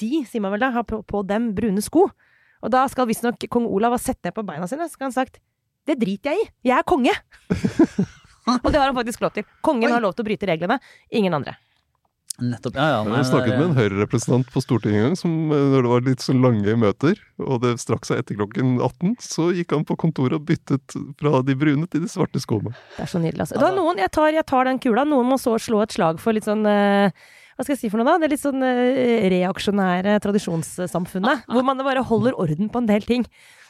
[0.00, 2.08] De, sier man vel da, har på, på dem brune sko.
[2.64, 5.18] Og da skal visstnok kong Olav ha sett ned på beina sine, så skal han
[5.18, 5.42] sagt
[5.84, 7.12] det driter jeg i, jeg er konge!
[8.62, 9.44] og det har han faktisk lov til.
[9.64, 9.92] Kongen Oi.
[9.92, 10.78] har lov til å bryte reglene,
[11.12, 11.58] ingen andre.
[12.42, 12.74] Nettopp.
[12.74, 13.02] Ja, ja.
[13.06, 16.06] Nei, Jeg snakket med en Høyre-representant på Stortinget en gang, som eh, når det var
[16.08, 19.94] litt så lange møter, og det strakk seg etter klokken 18, så gikk han på
[20.02, 22.74] kontoret og byttet fra de brune til de svarte skoene.
[22.96, 23.60] Det er så nydelig, altså.
[23.62, 25.06] Da, noen, jeg tar, jeg tar den kula.
[25.06, 27.14] Noen må så slå et slag for litt sånn eh,
[27.54, 28.16] Hva skal jeg si for noe, da?
[28.18, 31.44] Det litt sånn eh, reaksjonære tradisjonssamfunnet.
[31.46, 33.26] Hvor man bare holder orden på en del ting.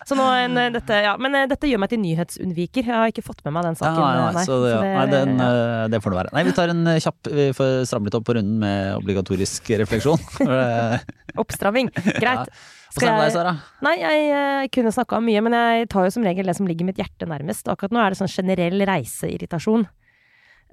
[0.09, 2.85] Så nå en, eh, dette, ja, Men eh, dette gjør meg til nyhetsunnviker.
[2.85, 4.01] Jeg har ikke fått med meg den Ja, saken.
[4.01, 4.78] nei, eh, nei, så, ja.
[4.78, 5.89] så det- nei den, ja.
[5.93, 6.32] det får det være.
[6.32, 10.24] Nei, vi tar en kjapp Vi får stramme litt opp på runden med obligatorisk refleksjon.
[11.45, 11.93] Oppstramming.
[12.20, 12.49] Greit.
[12.95, 13.57] Skal det deg, Sara?
[13.82, 16.87] Nei, jeg, kunne snakka om mye, men jeg tar jo som regel det som ligger
[16.87, 17.66] mitt hjerte nærmest.
[17.68, 19.89] Akkurat nå er det sånn generell reiseirritasjon.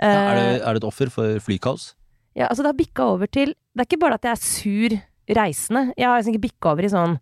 [0.01, 1.91] Ja, er, du, er du et offer for flykaos?
[2.37, 4.97] Ja, altså det har bikka over til Det er ikke bare at jeg er sur
[5.31, 5.93] reisende.
[5.97, 7.17] Jeg har liksom ikke bikka over i sånn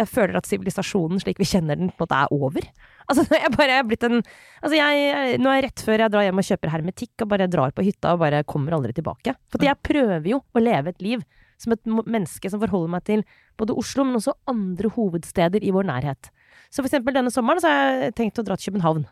[0.00, 2.70] Jeg føler at sivilisasjonen slik vi kjenner den, på en måte er over.
[3.10, 6.26] Altså, jeg bare er blitt en Altså, jeg Nå er jeg rett før jeg drar
[6.28, 9.34] hjem og kjøper hermetikk og bare drar på hytta og bare kommer aldri tilbake.
[9.50, 11.24] For jeg prøver jo å leve et liv
[11.60, 13.24] som et menneske som forholder meg til
[13.60, 16.30] både Oslo, men også andre hovedsteder i vår nærhet.
[16.70, 19.04] Så for eksempel denne sommeren så har jeg tenkt å dra til København.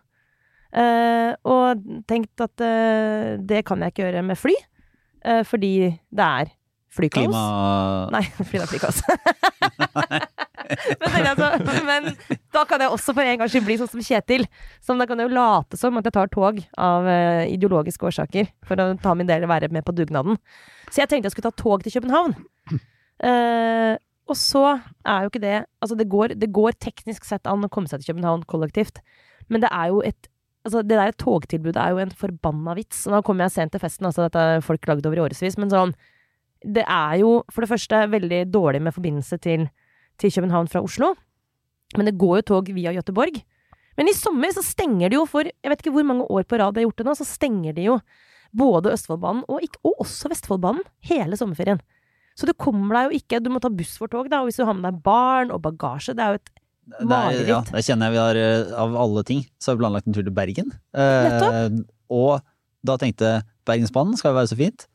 [0.68, 4.54] Uh, og tenkt at uh, det kan jeg ikke gjøre med fly.
[5.24, 6.46] Eh, fordi det er
[6.94, 7.26] flykaos.
[7.26, 8.08] Klima...
[8.14, 8.98] Nei, fordi det er flykaos.
[11.02, 11.46] men, altså,
[11.86, 12.02] men
[12.54, 14.44] da kan jeg også for en gangs skyld bli sånn som Kjetil.
[14.84, 18.44] Som da kan jeg jo late som at jeg tar tog av eh, ideologiske årsaker
[18.66, 20.34] for å ta min del og være med på dugnaden.
[20.88, 22.32] Så jeg tenkte jeg skulle ta tog til København.
[23.18, 23.94] Uh,
[24.30, 24.62] og så
[25.02, 27.98] er jo ikke det Altså, det går, det går teknisk sett an å komme seg
[28.02, 29.00] til København kollektivt,
[29.50, 30.28] men det er jo et
[30.68, 33.06] Altså, det der togtilbudet er jo en forbanna vits.
[33.08, 35.72] Nå kommer jeg sent til festen, altså dette er folk lagd over i årevis, men
[35.72, 35.94] sånn
[36.58, 39.68] Det er jo for det første veldig dårlig med forbindelse til,
[40.18, 41.14] til København fra Oslo.
[41.96, 43.38] Men det går jo tog via Gøteborg.
[43.96, 46.58] Men i sommer så stenger de jo for Jeg vet ikke hvor mange år på
[46.58, 48.00] rad de har gjort det nå, så stenger de jo
[48.56, 51.80] både Østfoldbanen og, ikke, og også Vestfoldbanen hele sommerferien.
[52.38, 54.60] Så du kommer deg jo ikke Du må ta buss for tog, da, og hvis
[54.60, 56.52] du har med deg barn og bagasje Det er jo et
[57.00, 57.48] mareritt.
[57.50, 60.16] ja, det kjenner jeg vi har, eh, av alle ting, så har vi planlagt en
[60.16, 60.72] tur til Bergen.
[60.94, 61.68] Eh,
[62.10, 62.40] og
[62.86, 64.86] da tenkte Bergensbanen skal jo være så fint.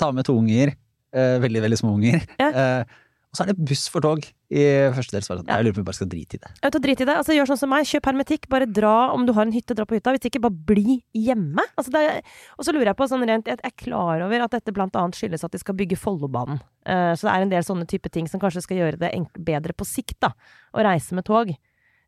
[0.00, 0.74] Ta med to unger,
[1.12, 2.24] eh, veldig, veldig små unger.
[2.40, 2.50] Ja.
[2.50, 2.98] Eh,
[3.30, 5.22] og så er det buss for tog i første del.
[5.22, 6.48] Så var det sånn, Jeg lurer på om vi bare skal drite i det.
[6.50, 7.14] Jeg vet drit i det.
[7.14, 7.86] Altså, gjør sånn som meg.
[7.86, 8.48] Kjøp hermetikk.
[8.50, 10.14] Bare dra om du har en hytte, dra på hytta.
[10.16, 11.62] Hvis ikke, bare bli hjemme.
[11.78, 12.24] Altså, er,
[12.58, 15.14] og så lurer jeg på sånn rent Jeg er klar over at dette blant annet
[15.14, 16.58] skyldes at de skal bygge Follobanen.
[16.82, 19.78] Uh, så det er en del sånne type ting som kanskje skal gjøre det bedre
[19.78, 20.32] på sikt, da.
[20.74, 21.54] Å reise med tog.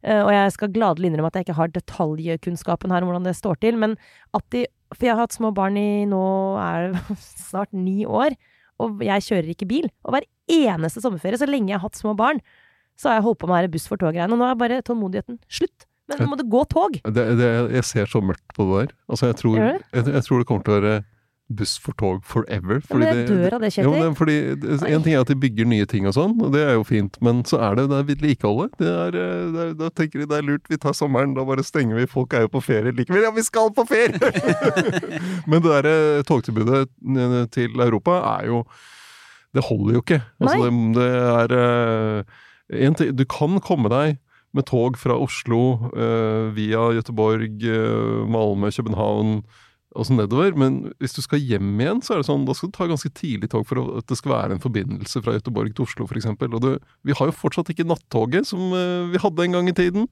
[0.03, 3.39] Uh, og jeg skal gladelig innrømme at jeg ikke har detaljkunnskapen her om hvordan det
[3.39, 3.95] står til, men
[4.35, 6.25] at de For jeg har hatt små barn i nå
[6.61, 6.99] er
[7.49, 8.35] snart ni år,
[8.83, 9.89] og jeg kjører ikke bil.
[10.07, 12.43] Og hver eneste sommerferie, så lenge jeg har hatt små barn,
[12.99, 14.35] så har jeg holdt på med det her buss for tog-greiene.
[14.35, 15.87] Og nå er bare tålmodigheten slutt.
[16.11, 16.99] Men nå må det gå tog.
[17.07, 18.95] Det, det, jeg ser så mørkt på det der.
[19.09, 20.97] Altså, jeg tror, jeg, jeg tror det kommer til å være
[21.57, 22.81] buss for tog forever.
[22.89, 24.15] Ja, men jeg dør av det, Kjetil.
[24.19, 24.37] fordi
[24.89, 27.19] En ting er at de bygger nye ting og sånn, og det er jo fint,
[27.25, 28.79] men så er det det vedlikeholdet.
[28.81, 31.65] Det eh, det er, da tenker de det er lurt, vi tar sommeren, da bare
[31.67, 32.09] stenger vi.
[32.11, 33.27] Folk er jo på ferie likevel.
[33.27, 34.19] Ja, vi skal på ferie!
[35.51, 38.65] men det derre togtilbudet eh, til Europa er jo
[39.53, 40.23] Det holder jo ikke.
[40.41, 44.21] Altså, det, det er eh, en ting, Du kan komme deg
[44.53, 49.43] med tog fra Oslo eh, via Gøteborg, eh, Malmö, København
[49.95, 50.55] og så nedover.
[50.59, 53.11] Men hvis du skal hjem igjen, så er det sånn, da skal du ta ganske
[53.17, 56.31] tidlig tog for at det skal være en forbindelse fra Göteborg til Oslo, f.eks.
[56.49, 56.73] Og det,
[57.07, 60.09] vi har jo fortsatt ikke nattoget som eh, vi hadde en gang i tiden.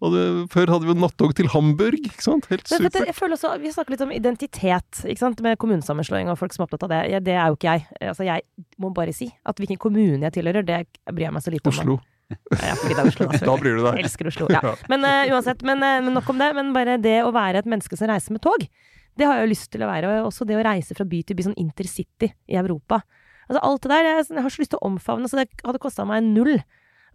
[0.00, 2.46] Og det, før hadde vi jo nattog til Hamburg, ikke sant?
[2.48, 3.02] Helt supert.
[3.04, 5.42] jeg føler også, Vi snakker litt om identitet ikke sant?
[5.44, 7.02] med kommunesammenslåing og folk som er opptatt av det.
[7.12, 7.84] Ja, det er jo ikke jeg.
[8.00, 8.46] Altså, jeg
[8.80, 11.76] må bare si at hvilken kommune jeg tilhører, det bryr jeg meg så lite om.
[11.76, 11.98] Oslo.
[12.30, 14.48] Ja, Oslo, da, Da bryr du Jeg elsker Oslo.
[14.52, 14.74] Ja.
[14.92, 16.52] Men uh, uansett, men, uh, nok om det.
[16.56, 18.64] Men bare det å være et menneske som reiser med tog,
[19.18, 20.12] det har jeg jo lyst til å være.
[20.20, 23.02] Og også det å reise fra by til by, sånn intercity i Europa.
[23.50, 25.82] Altså alt det der, jeg, jeg har så lyst til å omfavne, så det hadde
[25.82, 26.60] kosta meg null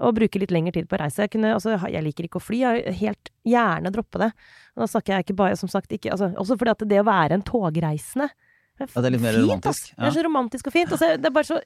[0.04, 1.24] å bruke litt lengre tid på å reise.
[1.24, 4.32] Jeg, kunne, altså, jeg liker ikke å fly, jeg vil helt gjerne droppe det.
[4.76, 7.08] Og da snakker jeg ikke bare, som sagt, ikke altså, Også fordi at det å
[7.08, 8.28] være en togreisende
[8.82, 10.02] Ja, det er litt mer fint, romantisk, Ja.
[10.02, 10.92] Det er så romantisk og fint.
[10.92, 11.62] Altså, det, så,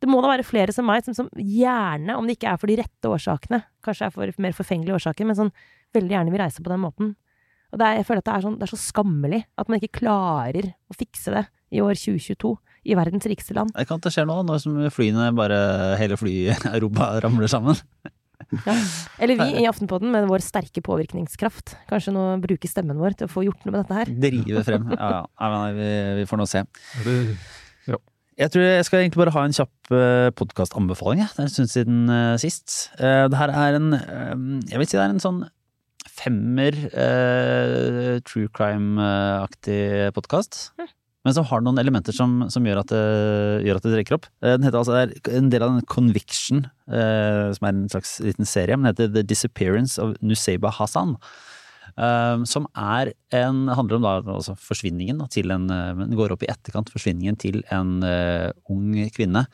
[0.00, 2.72] det må da være flere som meg, som, som gjerne, om det ikke er for
[2.72, 5.52] de rette årsakene, kanskje er for mer forfengelige årsaker, men sånn
[5.94, 7.12] veldig gjerne vil reise på den måten.
[7.74, 9.80] Og det er, jeg føler at det er, sånn, det er så skammelig at man
[9.80, 11.44] ikke klarer å fikse det
[11.74, 12.52] i år 2022
[12.84, 13.72] i verdens rikeste land.
[13.74, 15.58] Det kan ikke skje nå, nå som flyene bare
[15.98, 17.80] Hele fly-Europa ramler sammen.
[18.52, 18.74] Ja.
[19.22, 21.74] Eller vi i Aftenpodden med vår sterke påvirkningskraft.
[21.90, 24.14] Kanskje nå bruke stemmen vår til å få gjort noe med dette her.
[24.28, 24.88] Drive frem.
[24.94, 25.22] Ja, ja.
[25.40, 26.64] Nei, men vi, vi får nå se.
[27.88, 28.00] Ja.
[28.34, 31.22] Jeg tror jeg skal egentlig bare ha en kjapp uh, podkastanbefaling.
[31.22, 31.34] jeg.
[31.34, 32.78] Det er en stund siden eh, sist.
[32.98, 34.32] Eh, det her er en eh,
[34.72, 35.44] Jeg vil si det er en sånn
[36.14, 40.68] femmer eh, true crime-aktig podkast.
[41.24, 43.00] Men som har noen elementer som, som gjør, at det,
[43.64, 44.26] gjør at det trekker opp.
[44.44, 44.98] Eh, Den heter altså,
[45.32, 48.76] en del av den Conviction, eh, som er en slags liten serie.
[48.76, 51.16] Men heter The Disappearance of Nuseiba Hassan.
[51.96, 56.44] Eh, som er en handler om da, altså forsvinningen da, til en Den går opp
[56.44, 59.46] i etterkant forsvinningen til en eh, ung kvinne.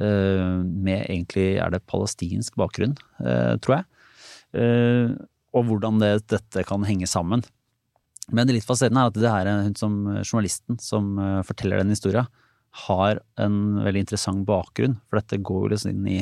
[0.00, 3.84] eh, med egentlig er det palestinsk bakgrunn, eh, tror jeg.
[4.56, 5.12] Eh,
[5.52, 7.44] og hvordan det, dette kan henge sammen.
[8.32, 11.92] Men det litt fascinerende er at det er hun som journalisten som eh, forteller den
[11.92, 12.26] historia,
[12.86, 14.94] har en veldig interessant bakgrunn.
[15.10, 16.20] For dette går jo liksom inn i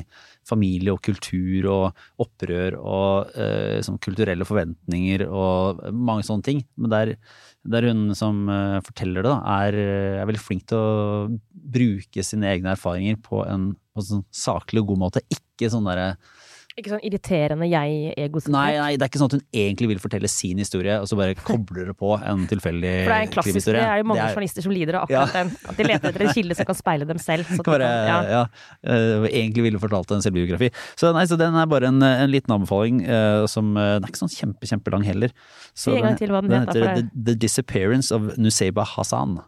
[0.48, 6.64] familie og kultur og opprør og eh, sånn kulturelle forventninger og mange sånne ting.
[6.74, 7.14] Men der,
[7.62, 9.78] der hun som eh, forteller det, da, er,
[10.24, 11.38] er veldig flink til å
[11.76, 15.26] bruke sine egne erfaringer på en, på en sånn saklig og god måte.
[15.30, 16.16] Ikke sånn derre
[16.80, 18.54] Ikke sånn irriterende jeg-egosentrert.
[18.56, 21.18] Nei, nei, det er ikke sånn at hun egentlig vil fortelle sin historie, og så
[21.18, 24.24] bare kobler det på en tilfeldig For det er en klassisk, det er jo mange
[24.24, 25.52] er- journalister som lider av akkurat den.
[25.68, 27.48] At de leter etter en kilde som kan speile dem selv.
[27.52, 28.20] Så Bare, kan, ja.
[28.40, 28.42] ja,
[28.94, 30.70] eh, egentlig ville fortalt en selvbiografi.
[30.96, 34.12] Så, nei, så den er bare en, en liten anbefaling uh, som uh, Den er
[34.14, 35.34] ikke sånn kjempe, kjempelang heller.
[35.76, 39.38] Så den- den heter, The, The Disappearance of Nuseiba Hassan.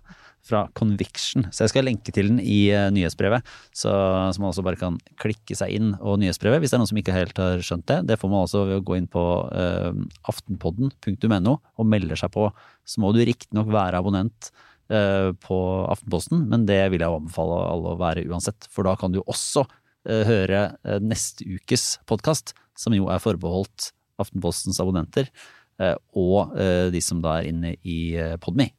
[0.42, 1.46] Fra Conviction.
[1.54, 3.92] Så jeg skal lenke til den i eh, nyhetsbrevet, så,
[4.34, 5.92] så man også bare kan klikke seg inn.
[6.00, 8.42] Og nyhetsbrevet, hvis det er noen som ikke helt har skjønt det, det får man
[8.42, 9.22] altså ved å gå inn på
[9.54, 9.92] uh,
[10.32, 12.48] aftenpodden.no og melder seg på.
[12.82, 14.50] Så må du riktignok være abonnent
[14.90, 15.60] uh, på
[15.94, 18.66] Aftenposten, men det vil jeg anbefale alle å være uansett.
[18.74, 23.92] For da kan du også uh, høre eh, neste ukes podkast, som jo er forbeholdt
[24.22, 25.30] Aftenpostens abonnenter.
[25.80, 28.70] eh, og eh, de som da er inne i eh, Podme.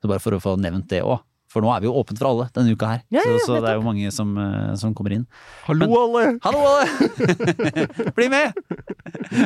[0.00, 1.20] Så bare for å få nevnt det òg.
[1.50, 3.00] For nå er vi jo åpent for alle denne uka her.
[3.10, 5.24] Ja, ja, så, så det er jo mange som, eh, som kommer inn.
[5.66, 6.36] Hallo, alle!
[6.44, 7.48] Hallo alle!
[8.16, 8.54] Bli med!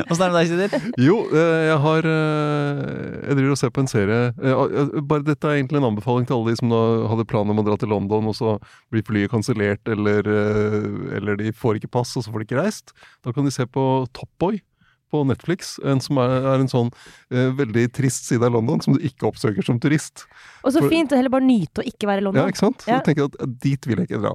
[0.04, 0.90] Åssen er det med deg, Sider?
[1.00, 2.82] Jo, eh, jeg har eh,
[3.30, 4.20] Jeg driver og ser på en serie.
[4.36, 6.82] Bare Dette er egentlig en anbefaling til alle de som da
[7.14, 8.58] hadde planer om å dra til London, og så
[8.92, 10.28] blir flyet kansellert, eller,
[11.16, 12.92] eller de får ikke pass, og så får de ikke reist.
[13.24, 14.60] Da kan de se på Top Boy
[15.14, 16.90] på Netflix, en som er, er en sånn
[17.30, 20.26] eh, veldig trist side av London som du ikke oppsøker som turist.
[20.66, 22.42] Og så For- fint å heller bare nyte å ikke være i London.
[22.42, 22.82] Ja, ikke sant?
[22.82, 22.98] Så Ja.
[22.98, 24.34] jeg tenker at dit vil jeg ikke dra.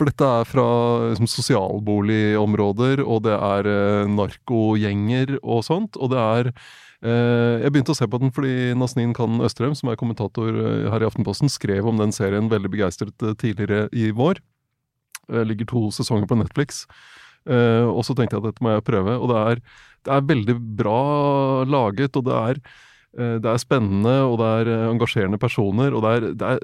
[0.00, 0.62] For dette er fra
[1.12, 5.98] liksom, sosialboligområder, og det er eh, narkogjenger og sånt.
[6.00, 6.48] Og det er
[7.04, 10.88] eh, Jeg begynte å se på den fordi Nasnin Khan Østrem, som er kommentator eh,
[10.92, 14.40] her i Aftenposten, skrev om den serien veldig begeistret eh, tidligere i vår.
[15.30, 16.86] Det ligger to sesonger på Netflix.
[17.48, 19.12] Eh, og så tenkte jeg at dette må jeg prøve.
[19.16, 19.56] Og det er,
[20.06, 21.00] det er veldig bra
[21.68, 22.54] laget, og det er,
[23.18, 26.58] uh, det er spennende, og det er eh, engasjerende personer, og det er, det er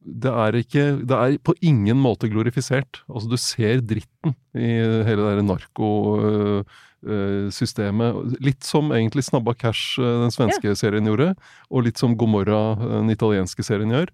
[0.00, 3.04] det er ikke Det er på ingen måte glorifisert.
[3.04, 8.40] Altså, du ser dritten i hele det der narkosystemet.
[8.40, 11.36] Litt som egentlig Snabba Cash, den svenske serien, gjorde.
[11.68, 14.08] Og litt som Gomorra, den italienske serien, gjør.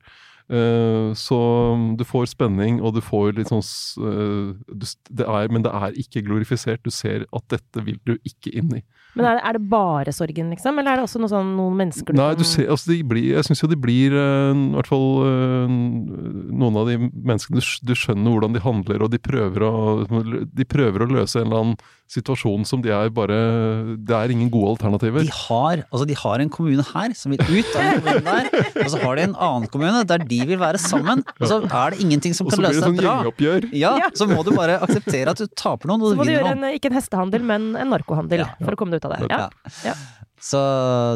[0.49, 1.39] Eh, Så
[1.99, 3.65] du får spenning, og du får litt sånn
[4.07, 4.55] eh,
[5.11, 6.85] det er, Men det er ikke glorifisert.
[6.85, 8.83] Du ser at dette vil du ikke inn i.
[9.17, 10.79] Men er det, er det bare sorgen, liksom?
[10.81, 13.49] Eller er det også noe sånn, noen mennesker Nei, du ser, altså de blir, jeg
[13.49, 15.77] syns jo de blir eh, I hvert fall uh,
[16.63, 20.69] noen av de menneskene du, du skjønner hvordan de handler, og de prøver, å, de
[20.69, 23.37] prøver å løse en eller annen situasjon som de er bare
[24.07, 25.25] Det er ingen gode alternativer.
[25.27, 28.51] De har, altså de har en kommune her som vil ut av den kommunen der,
[28.85, 31.25] og så har de en annen kommune der de vil være sammen.
[31.41, 32.85] Og så er det ingenting som kan løse det.
[32.85, 33.67] Og så blir det sånn gjengoppgjør.
[33.81, 36.35] Ja, så må du bare akseptere at du taper noen, Så og du må du
[36.37, 38.49] gjøre en, ikke en hestehandel, men en narkohandel Ja.
[38.63, 39.31] for å komme deg ut av det.
[39.33, 39.49] Ja.
[39.87, 39.97] Ja.
[40.47, 40.59] Så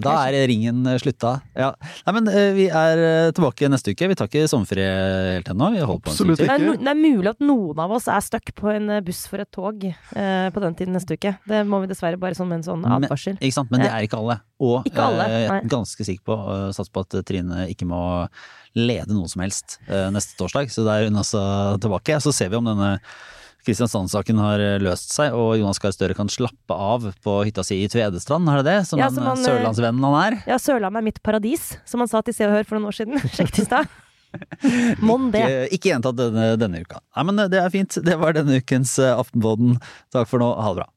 [0.03, 1.35] da er ringen eh, slutta.
[1.55, 1.69] Ja.
[2.07, 4.09] Nei, men eh, vi er eh, tilbake neste uke.
[4.11, 4.89] Vi tar ikke sommerferie
[5.37, 5.69] helt ennå.
[5.77, 6.51] Vi holder på en stund Det, til.
[6.51, 9.51] er, det er mulig at noen av oss er stuck på en buss for et
[9.55, 11.35] tog eh, på den tiden neste uke.
[11.47, 13.37] Det må vi dessverre bare som en sånn Men- advarsel.
[13.39, 13.71] Ikke sant?
[13.71, 14.41] Men det er ikke alle.
[14.59, 16.39] Og Ikke alle, jeg er ganske sikker på,
[16.75, 18.03] satser på at Trine ikke må
[18.77, 20.73] lede noe som helst eh, neste torsdag.
[20.73, 21.45] Så da er hun altså
[21.85, 22.19] tilbake.
[22.25, 22.97] Så ser vi om denne
[23.67, 27.83] Kristiansand-saken har eh, løst seg, og Jonas Gahr Støre kan slappe av på hytta si
[27.85, 28.77] i Tvedestrand, er det det?
[28.89, 30.39] Som Ja, som eh, han, eh, sørlandsvennen han er?
[30.49, 32.97] Ja, Sørlandet er mitt paradis, som han sa til Se og Hør for noen år
[33.01, 33.21] siden.
[33.37, 33.99] Sjekk i stad.
[35.07, 35.43] Mon det.
[35.43, 37.03] Ikke, ikke gjentatt denne, denne uka.
[37.19, 37.99] Nei, men det er fint.
[38.07, 39.77] Det var denne ukens Aftenboden.
[40.15, 40.53] Takk for nå.
[40.55, 40.89] Ha det bra.